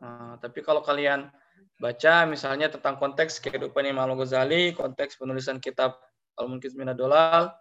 Nah, 0.02 0.38
tapi 0.42 0.62
kalau 0.62 0.82
kalian 0.82 1.30
baca 1.82 2.24
misalnya 2.30 2.72
tentang 2.72 2.96
konteks 2.98 3.42
kehidupan 3.42 3.86
Imam 3.86 4.08
Al-Ghazali, 4.08 4.74
konteks 4.78 5.20
penulisan 5.20 5.58
kitab 5.58 5.98
Al-Munkiz 6.38 6.76
Dolal, 6.96 7.52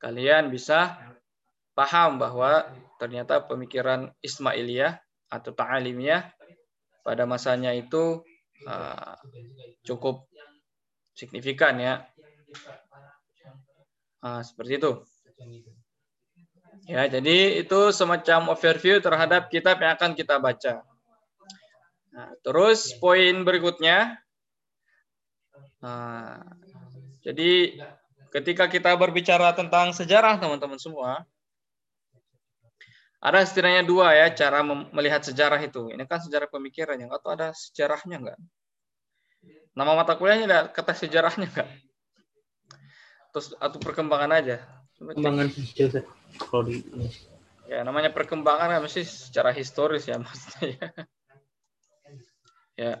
kalian 0.00 0.52
bisa 0.52 0.96
paham 1.74 2.20
bahwa 2.20 2.66
ternyata 3.00 3.42
pemikiran 3.42 4.12
Ismailiyah 4.22 5.00
atau 5.32 5.50
Ta'alimiyah 5.50 6.30
pada 7.02 7.26
masanya 7.26 7.74
itu 7.74 8.22
uh, 8.62 9.18
cukup 9.82 10.30
signifikan 11.14 11.78
ya. 11.78 11.94
Uh, 14.22 14.40
seperti 14.40 14.78
itu. 14.78 14.92
Ya, 16.84 17.08
jadi 17.08 17.64
itu 17.64 17.80
semacam 17.96 18.52
overview 18.52 19.00
terhadap 19.00 19.48
kitab 19.48 19.80
yang 19.80 19.96
akan 19.96 20.12
kita 20.12 20.36
baca. 20.36 20.84
Nah, 22.14 22.30
terus 22.44 22.92
poin 23.00 23.42
berikutnya, 23.42 24.20
nah, 25.80 26.44
jadi 27.24 27.80
ketika 28.30 28.68
kita 28.68 28.92
berbicara 28.94 29.50
tentang 29.56 29.96
sejarah 29.96 30.36
teman-teman 30.36 30.78
semua, 30.78 31.24
ada 33.24 33.40
setidaknya 33.40 33.88
dua 33.88 34.12
ya 34.12 34.28
cara 34.36 34.60
melihat 34.92 35.24
sejarah 35.24 35.56
itu. 35.64 35.88
Ini 35.88 36.04
kan 36.04 36.20
sejarah 36.20 36.44
pemikiran 36.52 37.00
yang 37.00 37.08
atau 37.08 37.32
ada 37.32 37.56
sejarahnya 37.56 38.20
enggak? 38.20 38.38
Nama 39.72 39.90
mata 39.96 40.12
kuliahnya 40.12 40.44
ada 40.44 40.60
kata 40.68 40.92
sejarahnya 40.92 41.48
enggak? 41.48 41.68
Terus 43.32 43.56
atau 43.56 43.80
perkembangan 43.80 44.28
aja? 44.28 44.60
Perkembangan 45.00 45.48
saja. 45.56 46.04
Ya 47.64 47.80
namanya 47.80 48.12
perkembangan 48.12 48.76
kan 48.76 48.80
mesti 48.84 49.08
secara 49.08 49.56
historis 49.56 50.04
ya 50.04 50.20
maksudnya. 50.24 50.92
Ya 52.76 53.00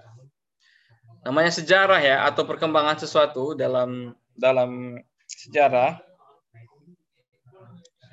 namanya 1.20 1.52
sejarah 1.52 2.00
ya 2.00 2.24
atau 2.24 2.48
perkembangan 2.48 2.96
sesuatu 2.96 3.52
dalam 3.52 4.16
dalam 4.32 4.96
sejarah 5.28 6.00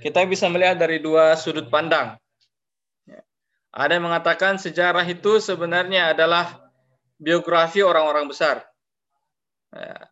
kita 0.01 0.25
bisa 0.25 0.49
melihat 0.49 0.81
dari 0.81 0.97
dua 0.97 1.37
sudut 1.37 1.69
pandang. 1.69 2.17
Ada 3.71 3.95
yang 3.95 4.11
mengatakan 4.11 4.59
sejarah 4.59 5.07
itu 5.07 5.39
sebenarnya 5.39 6.11
adalah 6.11 6.59
biografi 7.15 7.79
orang-orang 7.79 8.27
besar. 8.27 8.67
Ya. 9.71 10.11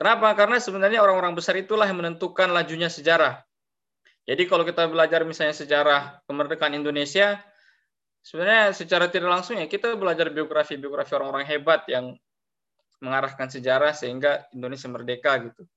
Kenapa? 0.00 0.32
Karena 0.32 0.56
sebenarnya 0.56 1.04
orang-orang 1.04 1.36
besar 1.36 1.60
itulah 1.60 1.84
yang 1.84 2.00
menentukan 2.00 2.48
lajunya 2.48 2.88
sejarah. 2.88 3.44
Jadi 4.24 4.48
kalau 4.48 4.64
kita 4.64 4.88
belajar 4.88 5.28
misalnya 5.28 5.52
sejarah 5.52 6.24
kemerdekaan 6.24 6.72
Indonesia, 6.72 7.36
sebenarnya 8.24 8.72
secara 8.72 9.12
tidak 9.12 9.28
langsung 9.28 9.60
ya 9.60 9.68
kita 9.68 9.92
belajar 10.00 10.32
biografi-biografi 10.32 11.12
orang-orang 11.20 11.44
hebat 11.44 11.84
yang 11.84 12.16
mengarahkan 13.04 13.52
sejarah 13.52 13.92
sehingga 13.92 14.48
Indonesia 14.56 14.88
merdeka 14.88 15.36
gitu. 15.44 15.68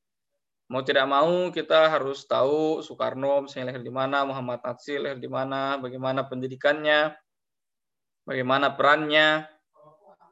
Mau 0.74 0.82
tidak 0.82 1.06
mau 1.06 1.54
kita 1.54 1.86
harus 1.86 2.26
tahu 2.26 2.82
Soekarno 2.82 3.46
misalnya 3.46 3.70
lahir 3.70 3.86
di 3.86 3.94
mana, 3.94 4.26
Muhammad 4.26 4.66
Natsir 4.66 4.98
lahir 4.98 5.22
di 5.22 5.30
mana, 5.30 5.78
bagaimana 5.78 6.26
pendidikannya, 6.26 7.14
bagaimana 8.26 8.74
perannya. 8.74 9.46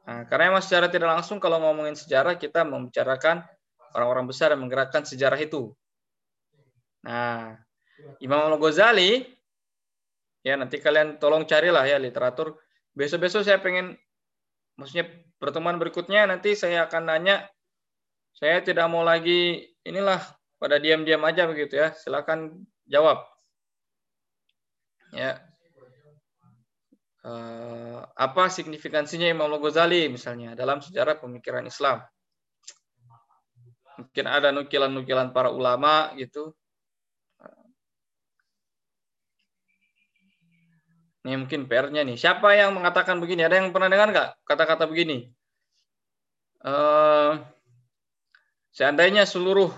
Nah, 0.02 0.26
karena 0.26 0.58
emang 0.58 0.66
secara 0.66 0.90
tidak 0.90 1.14
langsung 1.14 1.38
kalau 1.38 1.62
ngomongin 1.62 1.94
sejarah 1.94 2.34
kita 2.34 2.66
membicarakan 2.66 3.46
orang-orang 3.94 4.26
besar 4.26 4.50
yang 4.50 4.66
menggerakkan 4.66 5.06
sejarah 5.06 5.38
itu. 5.38 5.70
Nah, 7.06 7.54
Imam 8.18 8.50
Al-Ghazali 8.50 9.22
Ya, 10.42 10.58
nanti 10.58 10.82
kalian 10.82 11.22
tolong 11.22 11.46
carilah 11.46 11.86
ya 11.86 12.02
literatur. 12.02 12.58
Besok-besok 12.98 13.46
saya 13.46 13.62
pengen, 13.62 13.94
maksudnya 14.74 15.06
pertemuan 15.38 15.78
berikutnya 15.78 16.26
nanti 16.26 16.58
saya 16.58 16.90
akan 16.90 17.02
nanya. 17.06 17.46
Saya 18.36 18.64
tidak 18.64 18.88
mau 18.88 19.04
lagi 19.04 19.68
inilah 19.86 20.20
pada 20.56 20.78
diam-diam 20.78 21.22
aja 21.26 21.46
begitu 21.46 21.78
ya. 21.78 21.92
Silakan 21.94 22.66
jawab. 22.88 23.24
Ya. 25.12 25.40
Uh, 27.22 28.02
apa 28.18 28.50
signifikansinya 28.50 29.30
Imam 29.30 29.46
Al-Ghazali 29.46 30.10
misalnya 30.10 30.58
dalam 30.58 30.82
sejarah 30.82 31.22
pemikiran 31.22 31.62
Islam? 31.68 32.02
Mungkin 34.00 34.26
ada 34.26 34.50
nukilan-nukilan 34.50 35.30
para 35.30 35.54
ulama 35.54 36.10
gitu 36.18 36.56
Ini 41.22 41.38
mungkin 41.38 41.70
PR-nya 41.70 42.02
nih. 42.02 42.18
Siapa 42.18 42.50
yang 42.58 42.74
mengatakan 42.74 43.22
begini? 43.22 43.46
Ada 43.46 43.62
yang 43.62 43.70
pernah 43.70 43.86
dengar 43.86 44.10
nggak 44.10 44.28
kata-kata 44.42 44.90
begini? 44.90 45.30
Uh, 46.66 47.38
seandainya 48.72 49.28
seluruh 49.28 49.70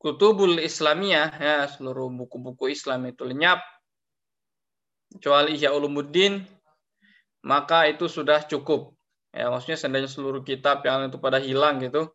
kutubul 0.00 0.56
Islamiyah, 0.58 1.30
ya, 1.38 1.56
seluruh 1.68 2.08
buku-buku 2.08 2.72
Islam 2.72 3.06
itu 3.06 3.22
lenyap, 3.22 3.60
kecuali 5.12 5.56
Ihya 5.56 5.72
Ulumuddin, 5.72 6.44
maka 7.44 7.88
itu 7.88 8.08
sudah 8.08 8.44
cukup. 8.44 8.92
Ya, 9.32 9.52
maksudnya 9.52 9.76
seandainya 9.76 10.10
seluruh 10.10 10.40
kitab 10.40 10.80
yang 10.88 11.12
itu 11.12 11.20
pada 11.20 11.36
hilang 11.36 11.80
gitu, 11.84 12.08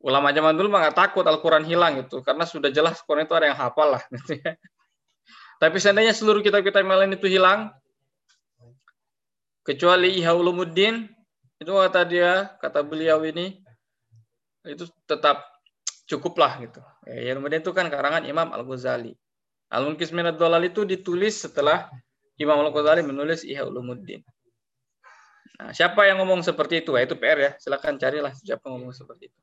ulama 0.00 0.32
zaman 0.32 0.56
dulu 0.56 0.72
nggak 0.72 0.96
takut 0.96 1.24
Al-Quran 1.24 1.64
hilang 1.64 2.00
gitu, 2.04 2.20
karena 2.24 2.44
sudah 2.44 2.68
jelas 2.72 3.00
Quran 3.04 3.24
itu 3.28 3.34
ada 3.36 3.52
yang 3.52 3.58
hafal 3.60 3.96
lah. 3.96 4.02
Gitu 4.12 4.40
ya. 4.40 4.56
Tapi 5.60 5.76
seandainya 5.80 6.12
seluruh 6.12 6.44
kitab-kitab 6.44 6.84
yang 6.84 7.00
lain 7.00 7.16
itu 7.16 7.28
hilang, 7.28 7.72
kecuali 9.64 10.20
Ihya 10.20 10.36
Ulumuddin 10.36 11.08
itu 11.56 11.72
kata 11.72 12.04
dia 12.04 12.52
kata 12.60 12.84
beliau 12.84 13.24
ini 13.24 13.63
itu 14.64 14.88
tetap 15.04 15.44
cukuplah 16.08 16.60
gitu. 16.60 16.80
Ya, 17.08 17.36
kemudian 17.36 17.60
itu 17.60 17.72
kan 17.72 17.88
karangan 17.88 18.24
Imam 18.28 18.52
Al 18.52 18.64
Ghazali. 18.64 19.16
Al 19.72 19.88
Munqis 19.88 20.12
Minad 20.12 20.36
Dolal 20.36 20.68
itu 20.68 20.84
ditulis 20.84 21.40
setelah 21.40 21.88
Imam 22.38 22.58
Al-Ghazali 22.58 23.06
menulis 23.06 23.46
Ihya 23.46 23.62
Ulumuddin. 23.66 24.22
Nah, 25.54 25.70
siapa 25.70 26.02
yang 26.10 26.18
ngomong 26.18 26.42
seperti 26.42 26.82
itu? 26.82 26.90
Nah, 26.90 27.06
itu 27.06 27.14
PR 27.14 27.38
ya. 27.38 27.50
Silakan 27.62 27.94
carilah 27.94 28.34
siapa 28.34 28.66
yang 28.66 28.82
ngomong 28.82 28.90
seperti 28.90 29.30
itu. 29.30 29.40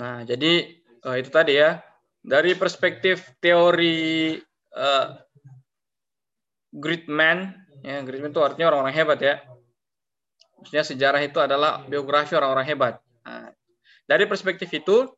Nah, 0.00 0.24
jadi 0.24 0.80
uh, 1.04 1.16
itu 1.20 1.28
tadi 1.28 1.60
ya. 1.60 1.84
Dari 2.20 2.56
perspektif 2.56 3.36
teori 3.40 4.36
uh, 4.76 5.06
great 6.72 7.08
man, 7.08 7.52
ya 7.80 8.04
great 8.04 8.20
man 8.20 8.32
itu 8.32 8.40
artinya 8.44 8.72
orang-orang 8.72 8.96
hebat 8.96 9.20
ya. 9.20 9.40
Maksudnya 10.60 10.84
sejarah 10.84 11.20
itu 11.24 11.40
adalah 11.40 11.80
biografi 11.88 12.36
orang-orang 12.36 12.66
hebat. 12.68 12.94
Nah, 13.24 13.48
dari 14.04 14.28
perspektif 14.28 14.68
itu, 14.76 15.08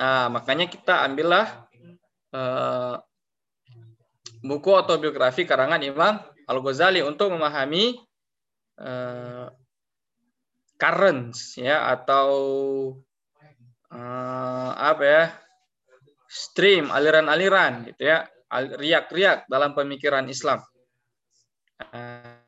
uh, 0.00 0.28
makanya 0.32 0.64
kita 0.64 1.04
ambillah 1.04 1.68
uh, 2.32 2.96
buku 4.40 4.70
autobiografi 4.72 5.44
karangan 5.44 5.84
Imam 5.84 6.16
Al-Ghazali 6.48 7.04
untuk 7.04 7.36
memahami 7.36 8.00
uh, 8.80 9.52
currents 10.80 11.60
ya 11.60 11.92
atau 11.92 12.30
uh, 13.92 14.70
apa 14.72 15.04
ya 15.04 15.24
stream 16.24 16.88
aliran-aliran 16.88 17.92
gitu 17.92 18.08
ya 18.08 18.24
riak-riak 18.80 19.46
dalam 19.46 19.76
pemikiran 19.76 20.26
Islam. 20.26 20.64
Uh, 21.92 22.39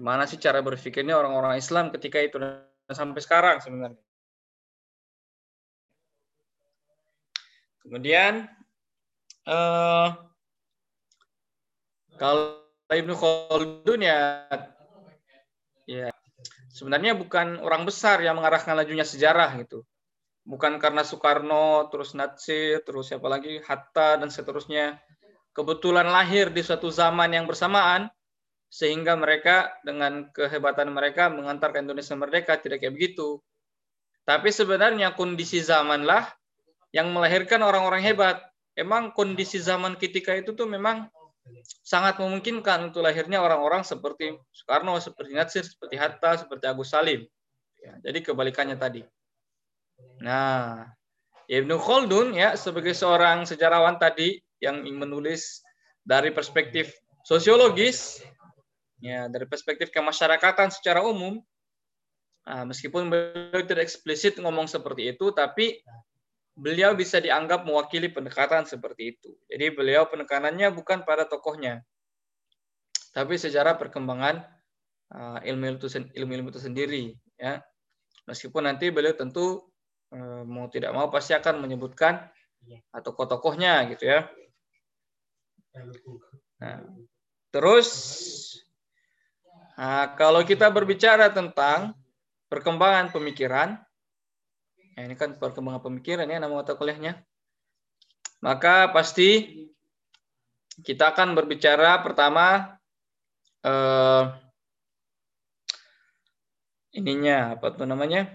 gimana 0.00 0.24
sih 0.24 0.40
cara 0.40 0.64
berpikirnya 0.64 1.12
orang-orang 1.12 1.60
Islam 1.60 1.92
ketika 1.92 2.24
itu 2.24 2.40
sampai 2.88 3.20
sekarang 3.20 3.60
sebenarnya. 3.60 4.00
Kemudian 7.84 8.48
uh, 9.44 10.08
kalau 12.16 12.64
Ibnu 12.88 13.12
Khaldun 13.12 14.00
ya 14.00 14.48
ya 15.84 16.08
sebenarnya 16.72 17.12
bukan 17.12 17.60
orang 17.60 17.84
besar 17.84 18.24
yang 18.24 18.40
mengarahkan 18.40 18.72
lajunya 18.72 19.04
sejarah 19.04 19.52
gitu. 19.60 19.84
Bukan 20.48 20.80
karena 20.80 21.04
Soekarno, 21.04 21.92
terus 21.92 22.16
Natsir, 22.16 22.80
terus 22.88 23.12
siapa 23.12 23.28
lagi, 23.28 23.60
Hatta 23.60 24.16
dan 24.16 24.32
seterusnya. 24.32 24.96
Kebetulan 25.52 26.08
lahir 26.08 26.48
di 26.48 26.64
suatu 26.64 26.88
zaman 26.88 27.36
yang 27.36 27.44
bersamaan 27.44 28.08
sehingga 28.70 29.18
mereka 29.18 29.74
dengan 29.82 30.30
kehebatan 30.30 30.94
mereka 30.94 31.26
mengantarkan 31.26 31.90
Indonesia 31.90 32.14
merdeka 32.14 32.54
tidak 32.62 32.80
kayak 32.80 32.94
begitu. 32.94 33.42
Tapi 34.22 34.54
sebenarnya 34.54 35.18
kondisi 35.18 35.58
zaman 35.58 36.06
lah 36.06 36.30
yang 36.94 37.10
melahirkan 37.10 37.66
orang-orang 37.66 37.98
hebat 38.06 38.38
emang 38.78 39.10
kondisi 39.10 39.58
zaman 39.58 39.98
ketika 39.98 40.38
itu 40.38 40.54
tuh 40.54 40.70
memang 40.70 41.10
sangat 41.82 42.22
memungkinkan 42.22 42.94
untuk 42.94 43.02
lahirnya 43.02 43.42
orang-orang 43.42 43.82
seperti 43.82 44.38
Soekarno, 44.54 45.02
seperti 45.02 45.34
Natsir, 45.34 45.66
seperti 45.66 45.98
Hatta, 45.98 46.38
seperti 46.38 46.64
Agus 46.70 46.94
Salim. 46.94 47.26
Ya, 47.80 47.98
jadi 48.06 48.22
kebalikannya 48.22 48.78
tadi. 48.78 49.02
Nah, 50.22 50.86
Ibnu 51.50 51.74
Khaldun 51.80 52.38
ya 52.38 52.54
sebagai 52.54 52.94
seorang 52.94 53.42
sejarawan 53.48 53.98
tadi 53.98 54.38
yang 54.62 54.84
menulis 54.84 55.64
dari 56.04 56.30
perspektif 56.30 56.92
sosiologis, 57.24 58.22
ya 59.00 59.26
dari 59.32 59.48
perspektif 59.48 59.88
kemasyarakatan 59.90 60.68
secara 60.72 61.00
umum, 61.04 61.40
nah, 62.44 62.64
meskipun 62.68 63.08
beliau 63.08 63.64
tidak 63.64 63.88
eksplisit 63.88 64.38
ngomong 64.38 64.68
seperti 64.68 65.16
itu, 65.16 65.32
tapi 65.32 65.80
beliau 66.54 66.92
bisa 66.92 67.16
dianggap 67.18 67.64
mewakili 67.64 68.12
pendekatan 68.12 68.68
seperti 68.68 69.16
itu. 69.16 69.32
Jadi 69.48 69.72
beliau 69.72 70.04
penekanannya 70.06 70.68
bukan 70.76 71.08
pada 71.08 71.24
tokohnya, 71.24 71.80
tapi 73.16 73.40
sejarah 73.40 73.80
perkembangan 73.80 74.44
uh, 75.16 75.40
ilmu 75.40 75.80
itu 75.80 75.88
ilmu 75.90 76.52
itu 76.52 76.60
sendiri. 76.60 77.16
Ya, 77.40 77.64
meskipun 78.28 78.68
nanti 78.68 78.92
beliau 78.92 79.16
tentu 79.16 79.72
uh, 80.12 80.44
mau 80.44 80.68
tidak 80.68 80.92
mau 80.92 81.08
pasti 81.08 81.32
akan 81.32 81.64
menyebutkan 81.64 82.28
atau 82.92 83.16
tokoh-tokohnya 83.16 83.88
gitu 83.96 84.04
ya. 84.04 84.28
Nah, 86.60 86.84
terus 87.54 87.88
nah, 89.80 90.12
kalau 90.12 90.44
kita 90.44 90.68
berbicara 90.68 91.32
tentang 91.32 91.96
perkembangan 92.52 93.08
pemikiran, 93.08 93.80
Ya, 95.00 95.08
ini 95.08 95.16
kan 95.16 95.32
perkembangan 95.40 95.80
pemikiran 95.80 96.28
ya 96.28 96.36
nama 96.36 96.60
mata 96.60 96.76
kuliahnya. 96.76 97.24
Maka 98.44 98.92
pasti 98.92 99.64
kita 100.84 101.16
akan 101.16 101.32
berbicara 101.32 102.04
pertama 102.04 102.76
eh, 103.64 104.24
ininya 107.00 107.56
apa 107.56 107.72
tuh 107.72 107.88
namanya 107.88 108.28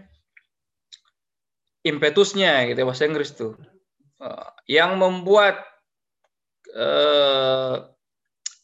impetusnya 1.86 2.66
gitu 2.66 2.82
ya, 2.82 2.88
bahasa 2.90 3.06
Inggris 3.06 3.38
tuh 3.38 3.54
uh, 4.18 4.50
yang 4.66 4.98
membuat 4.98 5.62
eh, 6.74 7.78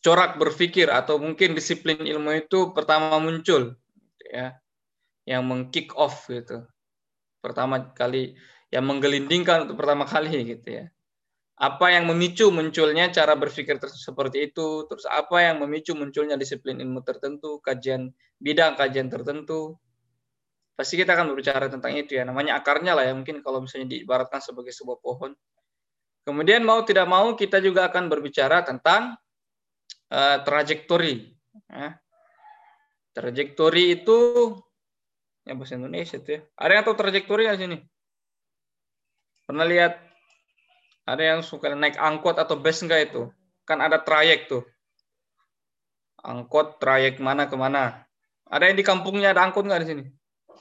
corak 0.01 0.37
berpikir 0.41 0.89
atau 0.89 1.21
mungkin 1.21 1.53
disiplin 1.53 2.01
ilmu 2.01 2.33
itu 2.45 2.73
pertama 2.73 3.21
muncul 3.21 3.77
gitu 3.77 4.25
ya 4.33 4.57
yang 5.29 5.45
mengkick 5.45 5.93
off 5.93 6.25
gitu 6.27 6.65
pertama 7.41 7.93
kali 7.93 8.37
yang 8.71 8.87
menggelindingkan 8.87 9.67
untuk 9.67 9.83
pertama 9.83 10.07
kali 10.07 10.55
gitu 10.55 10.81
ya. 10.81 10.85
Apa 11.61 11.93
yang 11.93 12.09
memicu 12.09 12.49
munculnya 12.49 13.13
cara 13.13 13.37
berpikir 13.37 13.77
seperti 13.85 14.49
itu, 14.49 14.89
terus 14.89 15.05
apa 15.05 15.45
yang 15.45 15.61
memicu 15.61 15.93
munculnya 15.93 16.33
disiplin 16.33 16.81
ilmu 16.81 17.05
tertentu, 17.05 17.61
kajian 17.61 18.09
bidang 18.41 18.73
kajian 18.73 19.13
tertentu. 19.13 19.77
Pasti 20.73 20.97
kita 20.97 21.13
akan 21.13 21.29
berbicara 21.35 21.69
tentang 21.69 21.93
itu 21.93 22.17
ya. 22.17 22.25
Namanya 22.25 22.57
akarnya 22.57 22.97
lah 22.97 23.05
ya, 23.05 23.13
mungkin 23.13 23.45
kalau 23.45 23.61
misalnya 23.61 23.93
diibaratkan 23.93 24.41
sebagai 24.41 24.73
sebuah 24.73 24.97
pohon. 25.03 25.37
Kemudian 26.25 26.65
mau 26.65 26.81
tidak 26.81 27.05
mau 27.05 27.37
kita 27.37 27.61
juga 27.61 27.93
akan 27.93 28.09
berbicara 28.09 28.65
tentang 28.65 29.13
uh, 30.11 30.37
trajektori. 30.43 31.33
Ya. 31.71 31.97
Trajektori 33.15 33.99
itu 33.99 34.19
Ya 35.41 35.57
bahasa 35.57 35.73
Indonesia 35.73 36.21
tuh 36.21 36.31
ya. 36.37 36.41
Ada 36.53 36.71
yang 36.77 36.83
tahu 36.85 36.95
trajektori 36.97 37.49
di 37.49 37.57
sini? 37.57 37.77
Pernah 39.49 39.65
lihat 39.65 39.97
ada 41.09 41.23
yang 41.25 41.41
suka 41.41 41.73
naik 41.73 41.97
angkot 41.97 42.37
atau 42.37 42.61
bus 42.61 42.77
enggak 42.85 43.09
itu? 43.09 43.33
Kan 43.65 43.81
ada 43.81 43.97
trayek 43.97 44.45
tuh. 44.45 44.61
Angkot 46.21 46.77
trayek 46.77 47.17
mana 47.17 47.49
ke 47.49 47.57
mana. 47.57 48.05
Ada 48.45 48.69
yang 48.69 48.77
di 48.77 48.85
kampungnya 48.85 49.33
ada 49.33 49.41
angkot 49.41 49.65
enggak 49.65 49.81
di 49.81 49.87
sini? 49.89 50.03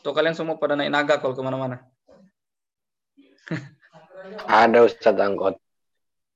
Tuh 0.01 0.17
kalian 0.17 0.33
semua 0.33 0.57
pada 0.57 0.81
naik 0.81 0.89
naga 0.89 1.21
kalau 1.21 1.37
ke 1.37 1.45
mana-mana. 1.45 1.85
ada 4.49 4.79
Ustadz 4.81 5.21
angkot. 5.21 5.61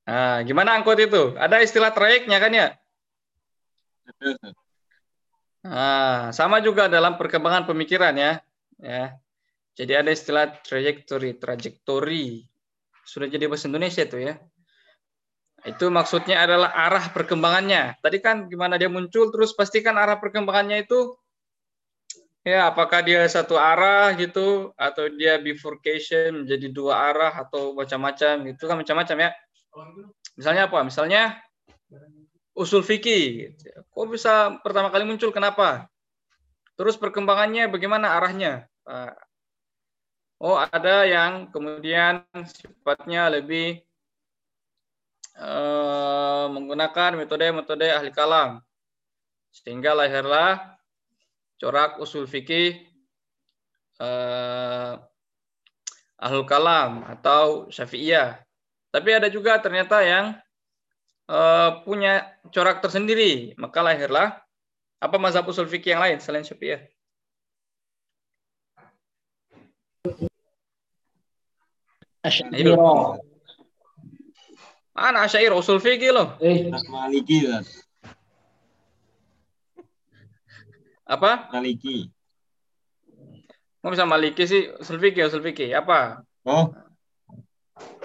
Nah, 0.05 0.45
gimana 0.45 0.77
angkot 0.77 1.01
itu? 1.01 1.33
Ada 1.41 1.65
istilah 1.65 1.97
trayeknya 1.97 2.37
kan 2.37 2.53
ya? 2.53 2.77
Nah, 5.65 6.29
sama 6.37 6.61
juga 6.61 6.93
dalam 6.93 7.17
perkembangan 7.17 7.65
pemikiran 7.65 8.13
ya. 8.13 8.33
Ya. 8.77 9.17
Jadi 9.75 9.93
ada 9.97 10.11
istilah 10.13 10.61
trajectory, 10.61 11.35
trajektori. 11.41 12.45
Sudah 13.03 13.27
jadi 13.27 13.49
bahasa 13.49 13.67
Indonesia 13.67 14.05
itu 14.05 14.21
ya. 14.21 14.37
Itu 15.65 15.89
maksudnya 15.89 16.45
adalah 16.45 16.71
arah 16.77 17.09
perkembangannya. 17.11 17.97
Tadi 18.05 18.21
kan 18.21 18.47
gimana 18.53 18.77
dia 18.77 18.93
muncul 18.93 19.33
terus 19.33 19.57
pastikan 19.57 19.97
arah 19.97 20.21
perkembangannya 20.21 20.85
itu 20.85 21.17
ya 22.45 22.69
apakah 22.69 23.01
dia 23.01 23.25
satu 23.25 23.57
arah 23.57 24.13
gitu 24.21 24.77
atau 24.77 25.09
dia 25.09 25.41
bifurcation 25.41 26.45
menjadi 26.45 26.69
dua 26.69 27.09
arah 27.09 27.33
atau 27.41 27.73
macam-macam 27.73 28.53
gitu 28.53 28.69
kan 28.69 28.77
macam-macam 28.77 29.17
ya. 29.17 29.31
Misalnya 30.37 30.69
apa? 30.69 30.79
Misalnya 30.85 31.41
usul 32.55 32.87
fikih. 32.87 33.55
Kok 33.91 34.07
bisa 34.11 34.57
pertama 34.63 34.89
kali 34.89 35.03
muncul? 35.05 35.35
Kenapa? 35.35 35.91
Terus 36.79 36.95
perkembangannya 36.99 37.71
bagaimana 37.71 38.15
arahnya? 38.19 38.71
Oh, 40.43 40.59
ada 40.59 41.07
yang 41.07 41.51
kemudian 41.51 42.27
sifatnya 42.47 43.31
lebih 43.31 43.81
uh, 45.39 46.51
menggunakan 46.51 47.15
metode-metode 47.19 47.91
ahli 47.91 48.11
kalam. 48.11 48.59
Sehingga 49.55 49.95
lahirlah 49.95 50.79
corak 51.63 52.03
usul 52.03 52.27
fikih 52.27 52.83
ahlul 56.19 56.45
kalam 56.45 57.07
atau 57.07 57.71
syafi'iyah. 57.71 58.43
Tapi 58.91 59.11
ada 59.15 59.31
juga 59.31 59.57
ternyata 59.63 60.03
yang 60.03 60.35
uh, 61.29 61.83
punya 61.85 62.29
corak 62.53 62.81
tersendiri, 62.81 63.57
maka 63.57 63.81
lahirlah 63.81 64.41
apa 65.01 65.17
mazhab 65.21 65.45
usul 65.45 65.69
fikih 65.69 65.97
yang 65.97 66.03
lain 66.03 66.19
selain 66.21 66.45
Syafi'iyah? 66.45 66.81
Mana 74.95 75.29
Asyair 75.29 75.53
usul 75.53 75.83
fikih 75.83 76.15
loh. 76.15 76.41
Eh, 76.41 76.73
Maliki, 76.89 77.45
Ustaz. 77.45 77.85
Apa? 81.05 81.53
Maliki. 81.53 82.09
Mau 83.85 83.93
bisa 83.93 84.09
maliki 84.09 84.49
sih 84.49 84.73
usul 84.81 84.97
fikih, 84.97 85.29
usul 85.29 85.45
fikih. 85.45 85.77
Apa? 85.77 86.25
Oh, 86.49 86.73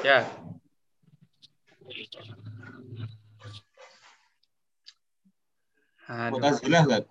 Ya. 0.03 0.27
Mutazilah, 6.09 6.81
Ustaz. 6.89 7.05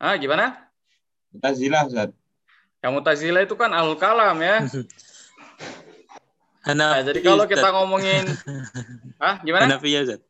Ah, 0.00 0.16
gimana? 0.16 0.56
Mutazilah, 1.36 1.82
Ustaz. 1.84 2.10
Yang 2.80 2.92
Mutazilah 2.96 3.42
itu 3.44 3.54
kan 3.60 3.70
ahlul 3.76 4.00
kalam 4.00 4.40
ya. 4.40 4.64
Nah, 6.60 7.00
Hanafi. 7.00 7.08
jadi 7.08 7.20
kalau 7.24 7.44
kita 7.48 7.68
ngomongin 7.72 8.20
ah 9.24 9.40
gimana? 9.40 9.64
Hanafi 9.64 9.96
ya, 9.96 10.04
Ustaz. 10.04 10.20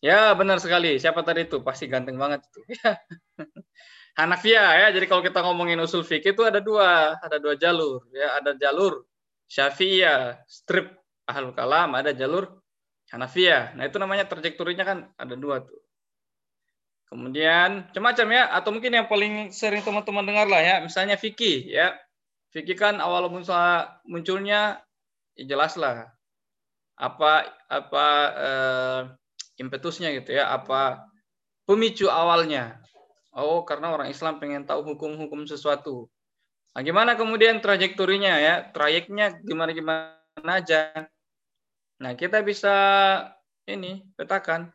Ya, 0.00 0.32
benar 0.32 0.56
sekali. 0.64 0.96
Siapa 0.96 1.20
tadi 1.20 1.44
itu? 1.44 1.60
Pasti 1.60 1.84
ganteng 1.92 2.16
banget 2.16 2.40
itu. 2.48 2.60
Hanafiyah 4.18 4.70
ya. 4.80 4.86
Jadi 4.96 5.04
kalau 5.04 5.20
kita 5.20 5.44
ngomongin 5.44 5.76
usul 5.84 6.08
fikih 6.08 6.32
itu 6.32 6.40
ada 6.40 6.64
dua, 6.64 7.20
ada 7.20 7.36
dua 7.36 7.52
jalur 7.52 8.08
ya. 8.16 8.40
Ada 8.40 8.56
jalur 8.56 9.04
Syafi'iyah, 9.44 10.40
strip 10.48 10.88
ahlul 11.28 11.52
kalam, 11.52 11.92
ada 11.92 12.16
jalur 12.16 12.48
Hanafiyah. 13.12 13.76
Nah, 13.76 13.84
itu 13.84 14.00
namanya 14.00 14.24
trajektorinya 14.24 14.84
kan 14.88 14.98
ada 15.20 15.36
dua 15.36 15.60
tuh. 15.60 15.79
Kemudian 17.10 17.90
macam-macam 17.90 18.26
ya, 18.30 18.42
atau 18.54 18.70
mungkin 18.70 18.94
yang 18.94 19.10
paling 19.10 19.50
sering 19.50 19.82
teman-teman 19.82 20.22
dengar 20.22 20.46
lah 20.46 20.62
ya, 20.62 20.76
misalnya 20.78 21.18
fikih 21.18 21.66
ya. 21.66 21.98
Fikih 22.54 22.78
kan 22.78 23.02
awal 23.02 23.26
muncul- 23.26 23.86
munculnya 24.06 24.78
ya 25.34 25.44
jelas 25.46 25.74
lah 25.78 26.10
apa 27.00 27.48
apa 27.70 28.06
eh, 28.36 29.00
impetusnya 29.58 30.12
gitu 30.14 30.38
ya, 30.38 30.54
apa 30.54 31.02
pemicu 31.66 32.06
awalnya. 32.06 32.78
Oh, 33.34 33.62
karena 33.62 33.94
orang 33.94 34.10
Islam 34.10 34.42
pengen 34.42 34.66
tahu 34.66 34.82
hukum-hukum 34.82 35.46
sesuatu. 35.46 36.10
Nah, 36.74 36.82
gimana 36.82 37.14
kemudian 37.18 37.58
trajektorinya 37.62 38.38
ya, 38.38 38.54
trayeknya 38.70 39.38
gimana-gimana 39.42 40.14
aja. 40.50 41.10
Nah, 42.02 42.12
kita 42.14 42.42
bisa 42.42 42.74
ini 43.66 44.02
petakan. 44.18 44.70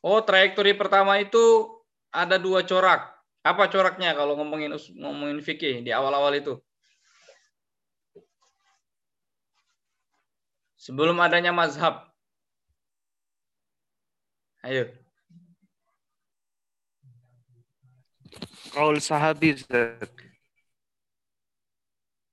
Oh, 0.00 0.24
trajektori 0.24 0.72
pertama 0.72 1.20
itu 1.20 1.77
ada 2.12 2.36
dua 2.40 2.64
corak. 2.64 3.12
Apa 3.44 3.70
coraknya 3.70 4.12
kalau 4.12 4.36
ngomongin 4.36 4.74
ngomongin 4.98 5.40
fikih 5.40 5.80
di 5.80 5.90
awal-awal 5.94 6.34
itu? 6.36 6.58
Sebelum 10.78 11.18
adanya 11.20 11.52
mazhab. 11.52 12.08
Ayo. 14.64 14.88
Kaul 18.72 19.02
sahabi. 19.02 19.58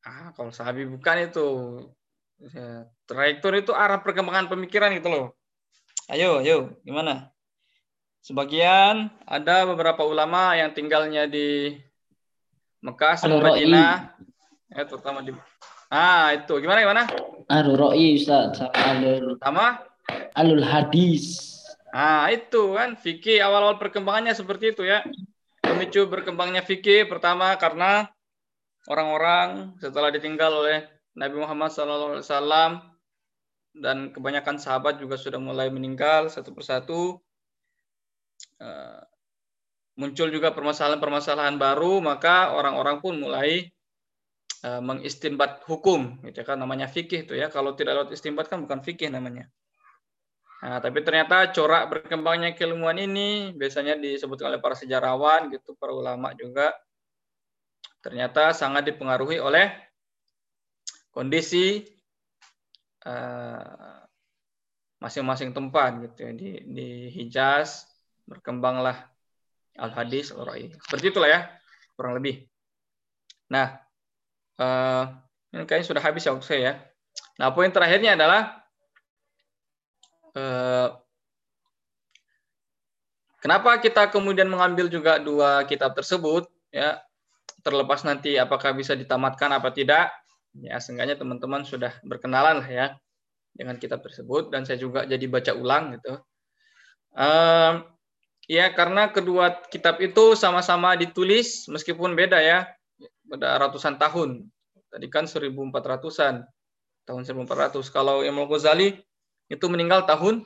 Ah, 0.05 0.29
kalau 0.38 0.53
sahabi 0.53 0.85
bukan 0.85 1.31
itu. 1.31 1.47
Ya, 2.51 2.85
trajektor 3.07 3.55
itu 3.55 3.71
arah 3.71 4.03
perkembangan 4.03 4.51
pemikiran 4.51 4.91
gitu 4.93 5.07
loh. 5.07 5.25
Ayo, 6.11 6.43
ayo, 6.43 6.77
gimana? 6.85 7.34
Sebagian 8.25 9.13
ada 9.29 9.69
beberapa 9.69 10.01
ulama 10.01 10.57
yang 10.57 10.73
tinggalnya 10.73 11.29
di 11.29 11.77
Mekah. 12.81 13.21
Madinah. 13.21 14.17
Ya, 14.73 14.81
terutama 14.89 15.21
di 15.21 15.29
Ah, 15.93 16.33
itu 16.33 16.57
gimana 16.57 16.81
gimana? 16.81 17.05
Alul 17.45 17.77
Ra'i 17.77 18.17
Ustaz, 18.17 18.57
sama 18.57 18.73
alul, 18.73 19.38
Sama? 19.38 19.77
alul 20.33 20.65
hadis. 20.65 21.53
Ah, 21.93 22.25
itu 22.33 22.73
kan 22.73 22.97
fikih 22.97 23.45
awal-awal 23.45 23.77
perkembangannya 23.77 24.33
seperti 24.33 24.73
itu 24.73 24.81
ya. 24.89 25.05
Pemicu 25.61 26.09
berkembangnya 26.09 26.65
fikih 26.65 27.05
pertama 27.05 27.53
karena 27.61 28.09
orang-orang 28.89 29.77
setelah 29.77 30.09
ditinggal 30.09 30.65
oleh 30.65 30.81
Nabi 31.13 31.45
Muhammad 31.45 31.69
SAW 31.69 32.25
dan 33.77 34.09
kebanyakan 34.09 34.57
sahabat 34.57 34.97
juga 34.97 35.13
sudah 35.13 35.38
mulai 35.38 35.69
meninggal 35.69 36.33
satu 36.33 36.57
persatu. 36.57 37.21
Eh, 38.55 39.01
muncul 39.99 40.27
juga 40.31 40.51
permasalahan-permasalahan 40.51 41.55
baru, 41.55 42.03
maka 42.03 42.55
orang-orang 42.55 42.99
pun 43.03 43.19
mulai 43.19 43.67
eh, 44.63 44.81
mengistinbat 44.81 45.63
hukum, 45.67 46.19
gitu 46.23 46.41
kan 46.47 46.59
namanya 46.59 46.87
fikih 46.87 47.27
itu 47.27 47.35
ya. 47.35 47.51
Kalau 47.51 47.75
tidak 47.75 48.03
lewat 48.03 48.09
istinbat 48.15 48.47
kan 48.47 48.63
bukan 48.63 48.79
fikih 48.83 49.11
namanya. 49.11 49.47
Nah, 50.65 50.81
tapi 50.81 51.03
ternyata 51.05 51.51
corak 51.53 51.91
berkembangnya 51.91 52.55
keilmuan 52.57 52.97
ini 52.97 53.53
biasanya 53.53 53.99
disebutkan 53.99 54.49
oleh 54.55 54.61
para 54.63 54.73
sejarawan 54.73 55.51
gitu, 55.53 55.75
para 55.77 55.93
ulama 55.93 56.33
juga 56.33 56.73
ternyata 58.01 58.53
sangat 58.53 58.85
dipengaruhi 58.89 59.37
oleh 59.37 59.69
kondisi 61.13 61.85
eh, 63.05 63.99
masing-masing 64.97 65.53
tempat 65.53 66.01
gitu 66.01 66.19
ya. 66.25 66.31
Di, 66.33 66.49
di 66.65 66.89
Hijaz 67.13 67.94
berkembanglah 68.25 69.09
al-hadis 69.77 70.33
al-ra'i. 70.33 70.73
Seperti 70.81 71.13
itulah 71.13 71.29
ya, 71.29 71.39
kurang 71.93 72.17
lebih. 72.17 72.45
Nah, 73.49 73.77
eh, 74.59 75.03
ini 75.53 75.63
kayaknya 75.63 75.88
sudah 75.88 76.01
habis 76.03 76.25
ya 76.25 76.33
waktu 76.33 76.47
saya 76.47 76.61
ya. 76.61 76.73
Nah, 77.39 77.53
poin 77.53 77.71
terakhirnya 77.71 78.17
adalah 78.17 78.41
eh, 80.35 80.89
kenapa 83.39 83.79
kita 83.79 84.09
kemudian 84.11 84.49
mengambil 84.49 84.89
juga 84.89 85.21
dua 85.21 85.63
kitab 85.69 85.95
tersebut 85.95 86.49
ya 86.73 86.99
terlepas 87.61 88.03
nanti 88.03 88.35
apakah 88.35 88.75
bisa 88.75 88.97
ditamatkan 88.97 89.47
apa 89.53 89.71
tidak 89.71 90.11
ya 90.59 90.75
seenggaknya 90.81 91.15
teman-teman 91.15 91.63
sudah 91.63 91.93
berkenalan 92.03 92.61
lah 92.63 92.69
ya 92.69 92.88
dengan 93.55 93.79
kitab 93.79 94.03
tersebut 94.03 94.51
dan 94.51 94.67
saya 94.67 94.75
juga 94.75 95.07
jadi 95.07 95.23
baca 95.31 95.55
ulang 95.55 95.95
gitu 95.95 96.19
Em, 97.15 97.88
ya 98.45 98.69
karena 98.73 99.10
kedua 99.10 99.58
kitab 99.69 99.97
itu 100.01 100.38
sama-sama 100.38 100.93
ditulis 100.93 101.65
meskipun 101.69 102.13
beda 102.13 102.41
ya 102.41 102.69
beda 103.25 103.58
ratusan 103.58 103.97
tahun 103.97 104.49
tadi 104.93 105.08
kan 105.10 105.25
1400-an 105.25 106.45
tahun 107.05 107.21
1400 107.21 107.81
kalau 107.89 108.21
Imam 108.21 108.45
Ghazali 108.49 109.01
itu 109.49 109.65
meninggal 109.69 110.05
tahun 110.05 110.45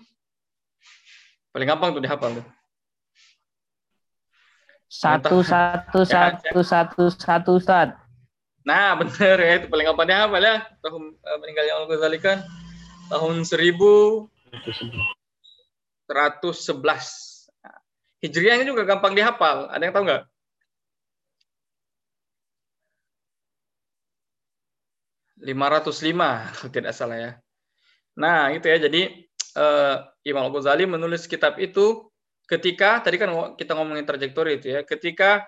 paling 1.51 1.67
gampang 1.67 1.95
tuh 1.95 2.03
dihafal 2.03 2.39
tuh 2.39 2.47
Satu 4.89 5.45
satu 5.45 6.01
Ya, 6.01 6.33
satu 6.33 6.65
satu 6.65 7.03
satu 7.13 7.61
Ustaz. 7.61 7.93
Nah, 8.65 8.93
benar 8.99 9.37
ya 9.37 9.61
itu 9.61 9.69
paling 9.69 9.85
gampang 9.85 10.09
dihafal 10.09 10.41
ya. 10.41 10.65
Tahun 10.81 11.13
eh, 11.13 11.37
meninggalnya 11.37 11.73
Al 11.77 11.85
Ghazali 11.85 12.17
kan 12.17 12.41
tahun 13.13 13.45
1111. 13.45 14.25
Nah, 16.09 17.28
Hijriahnya 18.19 18.65
juga 18.67 18.83
gampang 18.83 19.15
dihafal. 19.15 19.71
Ada 19.71 19.83
yang 19.87 19.95
tahu 19.95 20.05
nggak? 20.07 20.23
lima 25.39 25.65
ratus 25.71 26.03
lima 26.03 26.51
kalau 26.55 26.71
tidak 26.71 26.93
salah 26.95 27.17
ya. 27.17 27.31
Nah, 28.19 28.51
itu 28.51 28.67
ya. 28.67 28.77
Jadi 28.79 29.01
eh, 29.55 29.95
Imam 30.27 30.43
Al 30.47 30.51
Ghazali 30.51 30.83
menulis 30.83 31.25
kitab 31.31 31.55
itu 31.63 32.11
ketika 32.49 32.99
tadi 32.99 33.15
kan 33.21 33.55
kita 33.55 33.71
ngomongin 33.75 34.03
trajektori 34.03 34.59
itu 34.59 34.67
ya. 34.75 34.81
Ketika 34.83 35.47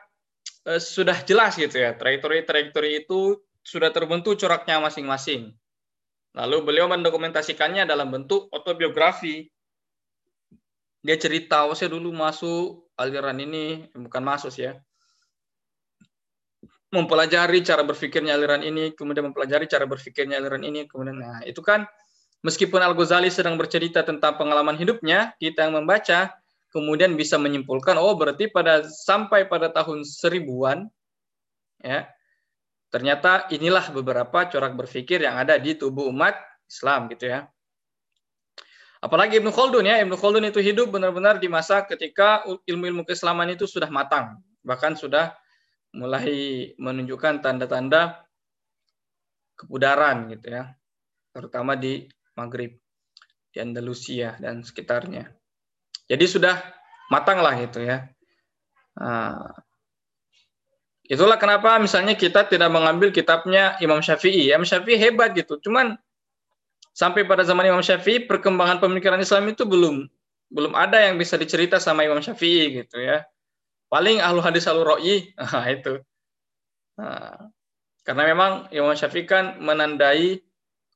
eh, 0.67 0.79
sudah 0.79 1.17
jelas 1.27 1.59
gitu 1.59 1.75
ya 1.75 1.95
trajektori-trajektori 1.95 3.03
itu 3.03 3.39
sudah 3.61 3.91
terbentuk 3.91 4.39
coraknya 4.39 4.79
masing-masing. 4.81 5.51
Lalu 6.31 6.57
beliau 6.63 6.87
mendokumentasikannya 6.87 7.83
dalam 7.83 8.07
bentuk 8.09 8.47
autobiografi. 8.55 9.51
Dia 11.01 11.17
cerita, 11.17 11.65
saya 11.73 11.89
dulu 11.89 12.13
masuk 12.13 12.93
aliran 12.93 13.37
ini, 13.41 13.89
bukan 13.93 14.21
masuk 14.21 14.53
ya. 14.53 14.77
Mempelajari 16.93 17.63
cara 17.65 17.81
berpikirnya 17.81 18.37
aliran 18.37 18.61
ini, 18.61 18.93
kemudian 18.93 19.31
mempelajari 19.31 19.65
cara 19.65 19.87
berpikirnya 19.89 20.37
aliran 20.37 20.61
ini, 20.61 20.85
kemudian 20.85 21.17
nah 21.17 21.39
itu 21.47 21.63
kan 21.63 21.87
meskipun 22.43 22.83
Al 22.83 22.93
Ghazali 22.93 23.31
sedang 23.31 23.55
bercerita 23.55 24.03
tentang 24.03 24.35
pengalaman 24.35 24.75
hidupnya, 24.75 25.33
kita 25.39 25.65
yang 25.65 25.81
membaca 25.81 26.35
kemudian 26.71 27.13
bisa 27.19 27.35
menyimpulkan 27.35 27.99
oh 27.99 28.15
berarti 28.15 28.47
pada 28.47 28.87
sampai 28.87 29.45
pada 29.45 29.67
tahun 29.69 30.07
seribuan 30.07 30.87
ya 31.83 32.07
ternyata 32.87 33.51
inilah 33.51 33.91
beberapa 33.91 34.47
corak 34.47 34.73
berpikir 34.79 35.19
yang 35.19 35.35
ada 35.35 35.59
di 35.59 35.75
tubuh 35.75 36.07
umat 36.09 36.33
Islam 36.71 37.11
gitu 37.11 37.27
ya 37.27 37.51
apalagi 39.01 39.41
Ibnu 39.41 39.51
Khaldun 39.51 39.89
ya 39.89 39.99
Ibnu 40.05 40.15
Khaldun 40.15 40.45
itu 40.47 40.61
hidup 40.61 40.93
benar-benar 40.93 41.41
di 41.41 41.49
masa 41.49 41.83
ketika 41.83 42.45
ilmu-ilmu 42.69 43.03
keislaman 43.03 43.51
itu 43.51 43.65
sudah 43.65 43.89
matang 43.89 44.39
bahkan 44.61 44.93
sudah 44.93 45.33
mulai 45.91 46.71
menunjukkan 46.79 47.43
tanda-tanda 47.43 48.23
kepudaran 49.59 50.31
gitu 50.31 50.53
ya 50.53 50.71
terutama 51.35 51.75
di 51.75 52.07
Maghrib 52.37 52.79
di 53.51 53.59
Andalusia 53.59 54.39
dan 54.39 54.63
sekitarnya. 54.63 55.27
Jadi 56.07 56.25
sudah 56.27 56.55
matang 57.11 57.43
lah 57.43 57.59
gitu 57.59 57.83
ya. 57.83 58.07
Nah, 58.95 59.51
itulah 61.07 61.35
kenapa 61.35 61.79
misalnya 61.79 62.15
kita 62.15 62.47
tidak 62.47 62.71
mengambil 62.71 63.11
kitabnya 63.11 63.75
Imam 63.83 63.99
Syafi'i. 63.99 64.51
Imam 64.51 64.67
Syafi'i 64.67 64.99
hebat 64.99 65.35
gitu. 65.35 65.59
Cuman 65.59 65.99
sampai 66.91 67.23
pada 67.23 67.43
zaman 67.47 67.67
Imam 67.67 67.83
Syafi'i 67.83 68.27
perkembangan 68.27 68.83
pemikiran 68.83 69.19
Islam 69.19 69.51
itu 69.51 69.63
belum 69.63 70.07
belum 70.51 70.75
ada 70.75 70.99
yang 70.99 71.15
bisa 71.15 71.39
dicerita 71.39 71.79
sama 71.79 72.03
Imam 72.03 72.19
Syafi'i 72.19 72.83
gitu 72.83 72.99
ya. 72.99 73.23
Paling 73.87 74.23
ahlu 74.23 74.39
hadis 74.43 74.67
ahlu 74.67 74.83
ro'i, 74.87 75.31
nah, 75.39 75.67
itu. 75.67 75.99
Nah, 76.99 77.51
karena 78.03 78.23
memang 78.35 78.51
Imam 78.75 78.95
Syafi'i 78.95 79.23
kan 79.23 79.59
menandai 79.63 80.43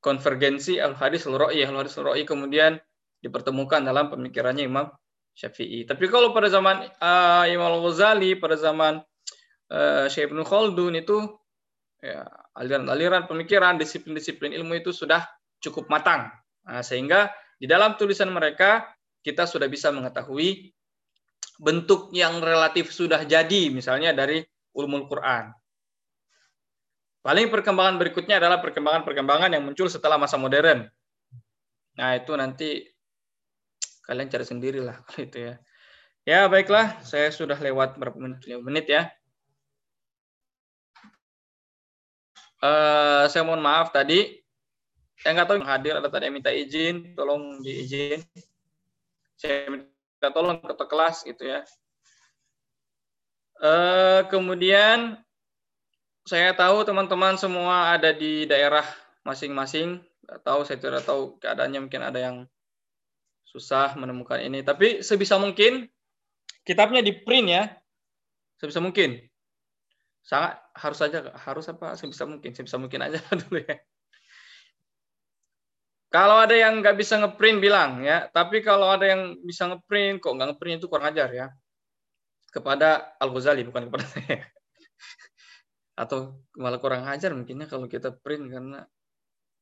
konvergensi 0.03 0.77
al 0.77 0.93
hadis 0.93 1.25
al 1.25 1.39
ro'i 1.39 1.63
al 1.63 1.75
hadis 1.79 1.97
al 1.97 2.11
ro'i 2.11 2.27
kemudian 2.27 2.77
dipertemukan 3.23 3.81
dalam 3.81 4.11
pemikirannya 4.11 4.67
Imam 4.67 4.91
Syafi'i. 5.35 5.83
Tapi 5.83 6.05
kalau 6.07 6.31
pada 6.31 6.47
zaman 6.47 6.87
uh, 7.03 7.43
Imam 7.49 7.79
Al 7.79 7.81
Ghazali, 7.83 8.39
pada 8.39 8.55
zaman 8.55 9.03
uh, 9.71 10.05
Syekh 10.07 10.31
Ibnu 10.31 10.47
Khaldun 10.47 10.95
itu 10.95 11.25
ya, 11.99 12.23
aliran-aliran 12.55 13.27
pemikiran, 13.27 13.75
disiplin-disiplin 13.75 14.55
ilmu 14.55 14.79
itu 14.79 14.95
sudah 14.95 15.27
cukup 15.65 15.89
matang. 15.89 16.29
Nah, 16.65 16.81
sehingga 16.85 17.33
di 17.57 17.65
dalam 17.65 17.97
tulisan 17.97 18.29
mereka 18.29 18.85
kita 19.25 19.49
sudah 19.49 19.65
bisa 19.65 19.89
mengetahui 19.89 20.69
bentuk 21.57 22.11
yang 22.11 22.43
relatif 22.43 22.91
sudah 22.91 23.23
jadi, 23.25 23.71
misalnya 23.71 24.11
dari 24.11 24.43
ulumul 24.75 25.07
Quran. 25.07 25.49
Paling 27.25 27.49
perkembangan 27.49 27.97
berikutnya 27.97 28.37
adalah 28.37 28.61
perkembangan-perkembangan 28.61 29.49
yang 29.49 29.65
muncul 29.65 29.89
setelah 29.89 30.21
masa 30.21 30.37
modern. 30.37 30.85
Nah, 31.97 32.09
itu 32.13 32.31
nanti 32.37 32.85
kalian 34.05 34.29
cari 34.29 34.45
sendiri 34.45 34.79
lah 34.85 35.01
kalau 35.09 35.25
itu 35.25 35.37
ya. 35.41 35.53
Ya, 36.25 36.39
baiklah. 36.49 37.01
Saya 37.01 37.33
sudah 37.33 37.57
lewat 37.57 37.97
berapa 37.97 38.17
menit? 38.17 38.45
5 38.45 38.61
menit 38.61 38.85
ya. 38.89 39.09
Uh, 42.61 43.25
saya 43.29 43.41
mohon 43.41 43.61
maaf 43.61 43.89
tadi. 43.89 44.44
Saya 45.21 45.31
nggak 45.39 45.47
tahu 45.47 45.57
yang 45.63 45.69
hadir 45.69 45.93
ada 45.95 46.09
tadi 46.11 46.27
yang 46.27 46.35
minta 46.35 46.51
izin, 46.51 47.15
tolong 47.15 47.63
diizin. 47.63 48.19
Saya 49.39 49.71
minta 49.71 50.27
tolong 50.31 50.59
ke 50.59 50.85
kelas 50.87 51.23
gitu 51.23 51.43
ya. 51.47 51.63
Uh, 53.55 54.27
kemudian 54.27 55.15
saya 56.27 56.51
tahu 56.57 56.83
teman-teman 56.83 57.39
semua 57.39 57.95
ada 57.95 58.11
di 58.11 58.49
daerah 58.49 58.83
masing-masing. 59.23 60.01
Tahu 60.25 60.65
saya 60.65 60.81
tidak 60.81 61.05
tahu 61.05 61.37
keadaannya 61.37 61.85
mungkin 61.85 62.01
ada 62.01 62.19
yang 62.19 62.37
susah 63.45 63.95
menemukan 63.95 64.41
ini. 64.41 64.65
Tapi 64.65 65.05
sebisa 65.05 65.39
mungkin 65.39 65.87
kitabnya 66.67 66.99
di 66.99 67.13
print 67.13 67.47
ya. 67.47 67.63
Sebisa 68.59 68.81
mungkin. 68.81 69.21
Sangat 70.25 70.57
harus 70.73 70.97
saja 70.97 71.29
harus 71.37 71.69
apa 71.69 71.93
sebisa 71.93 72.25
mungkin 72.25 72.51
sebisa 72.51 72.81
mungkin 72.81 73.05
aja 73.05 73.21
dulu 73.45 73.61
ya. 73.61 73.77
Kalau 76.15 76.39
ada 76.39 76.55
yang 76.55 76.79
nggak 76.79 76.95
bisa 76.95 77.19
ngeprint 77.19 77.59
bilang 77.59 77.99
ya, 77.99 78.31
tapi 78.31 78.63
kalau 78.63 78.87
ada 78.87 79.03
yang 79.03 79.35
bisa 79.43 79.67
ngeprint 79.67 80.23
kok 80.23 80.31
nggak 80.31 80.55
ngeprint 80.55 80.79
itu 80.79 80.87
kurang 80.87 81.11
ajar 81.11 81.27
ya. 81.27 81.47
Kepada 82.47 83.19
Al 83.19 83.35
Ghazali 83.35 83.67
bukan 83.67 83.91
kepada 83.91 84.07
saya 84.07 84.47
atau 86.07 86.39
malah 86.55 86.79
kurang 86.79 87.03
ajar 87.11 87.35
mungkinnya 87.35 87.67
kalau 87.67 87.91
kita 87.91 88.15
print 88.15 88.47
karena 88.47 88.87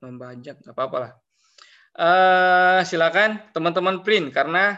membajak 0.05 0.61
nggak 0.61 0.77
apa-apa 0.77 0.97
lah. 1.01 1.11
Uh, 1.93 2.79
silakan 2.85 3.41
teman-teman 3.49 4.05
print 4.05 4.29
karena 4.29 4.77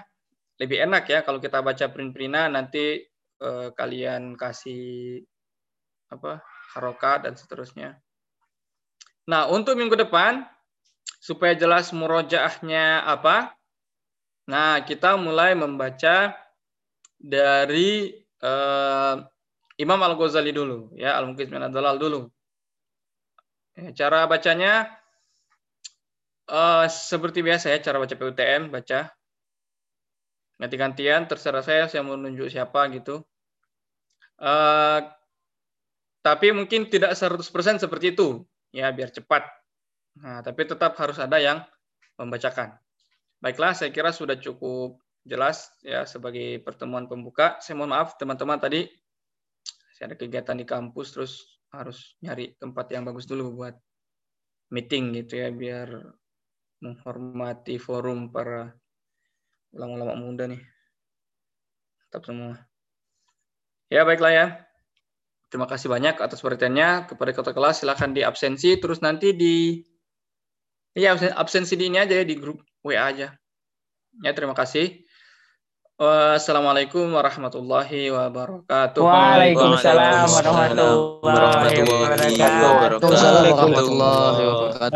lebih 0.55 0.79
enak 0.79 1.03
ya 1.11 1.27
kalau 1.27 1.43
kita 1.43 1.59
baca 1.59 1.91
print-printan 1.91 2.55
nanti 2.55 3.03
uh, 3.43 3.75
kalian 3.75 4.39
kasih 4.39 5.19
apa 6.07 6.39
harokat 6.71 7.27
dan 7.27 7.35
seterusnya. 7.35 7.99
Nah 9.27 9.51
untuk 9.51 9.75
minggu 9.75 9.99
depan 9.99 10.54
supaya 11.25 11.57
jelas 11.57 11.89
murojaahnya 11.89 13.01
apa, 13.01 13.57
nah 14.45 14.77
kita 14.85 15.17
mulai 15.17 15.57
membaca 15.57 16.37
dari 17.17 18.13
uh, 18.45 19.25
Imam 19.81 19.97
Al-Ghazali 20.05 20.53
dulu, 20.53 20.93
ya 20.93 21.17
Al-Muqis 21.17 21.49
min 21.49 21.65
Dalal 21.73 21.97
dulu. 21.97 22.29
Ya, 23.73 24.05
cara 24.05 24.29
bacanya 24.29 24.93
uh, 26.45 26.85
seperti 26.85 27.41
biasa 27.41 27.73
ya, 27.73 27.81
cara 27.81 27.97
baca 27.97 28.13
PUTM, 28.13 28.69
baca 28.69 29.09
ganti-gantian, 30.61 31.25
terserah 31.25 31.65
saya, 31.65 31.89
saya 31.89 32.05
mau 32.05 32.13
nunjuk 32.13 32.53
siapa 32.53 32.85
gitu. 32.93 33.25
Uh, 34.37 35.09
tapi 36.21 36.53
mungkin 36.53 36.85
tidak 36.85 37.17
100% 37.17 37.81
seperti 37.81 38.13
itu, 38.13 38.45
ya 38.69 38.93
biar 38.93 39.09
cepat. 39.09 39.64
Nah, 40.21 40.39
tapi 40.39 40.63
tetap 40.63 40.95
harus 40.95 41.19
ada 41.19 41.35
yang 41.41 41.59
membacakan. 42.15 42.79
Baiklah, 43.43 43.75
saya 43.75 43.91
kira 43.91 44.15
sudah 44.15 44.39
cukup 44.39 44.99
jelas 45.25 45.73
ya 45.81 46.05
sebagai 46.05 46.61
pertemuan 46.61 47.09
pembuka. 47.09 47.57
Saya 47.59 47.75
mohon 47.81 47.97
maaf 47.97 48.15
teman-teman 48.15 48.61
tadi 48.61 48.85
saya 49.95 50.11
ada 50.11 50.17
kegiatan 50.19 50.59
di 50.59 50.67
kampus 50.67 51.07
terus 51.15 51.33
harus 51.71 52.19
nyari 52.19 52.51
tempat 52.59 52.91
yang 52.91 53.07
bagus 53.07 53.23
dulu 53.23 53.63
buat 53.63 53.75
meeting 54.75 55.15
gitu 55.23 55.39
ya 55.39 55.49
biar 55.55 55.87
menghormati 56.83 57.79
forum 57.79 58.27
para 58.29 58.75
ulama-ulama 59.71 60.13
muda 60.19 60.45
nih. 60.51 60.61
Tetap 62.07 62.27
semua. 62.27 62.59
Ya 63.87 64.03
baiklah 64.03 64.31
ya. 64.31 64.47
Terima 65.47 65.65
kasih 65.65 65.87
banyak 65.87 66.19
atas 66.19 66.43
perhatiannya 66.43 67.07
kepada 67.07 67.31
kota 67.31 67.51
kelas. 67.55 67.83
Silahkan 67.83 68.11
di 68.11 68.21
absensi 68.21 68.75
terus 68.75 68.99
nanti 68.99 69.31
di 69.31 69.79
ya 70.95 71.13
absensi 71.35 71.75
di 71.75 71.91
ini 71.91 71.99
aja 71.99 72.15
ya 72.15 72.23
di 72.23 72.39
grup 72.39 72.63
WA 72.81 73.11
aja. 73.11 73.35
Ya 74.23 74.31
terima 74.31 74.55
kasih. 74.55 75.03
Wassalamualaikum 75.95 77.07
warahmatullahi 77.07 78.11
wabarakatuh. 78.11 78.99
Waalaikumsalam 78.99 80.27
warahmatullahi 80.27 81.23
wabarakatuh. 81.23 82.99
warahmatullahi 82.99 84.43
wabarakatuh. 84.43 84.91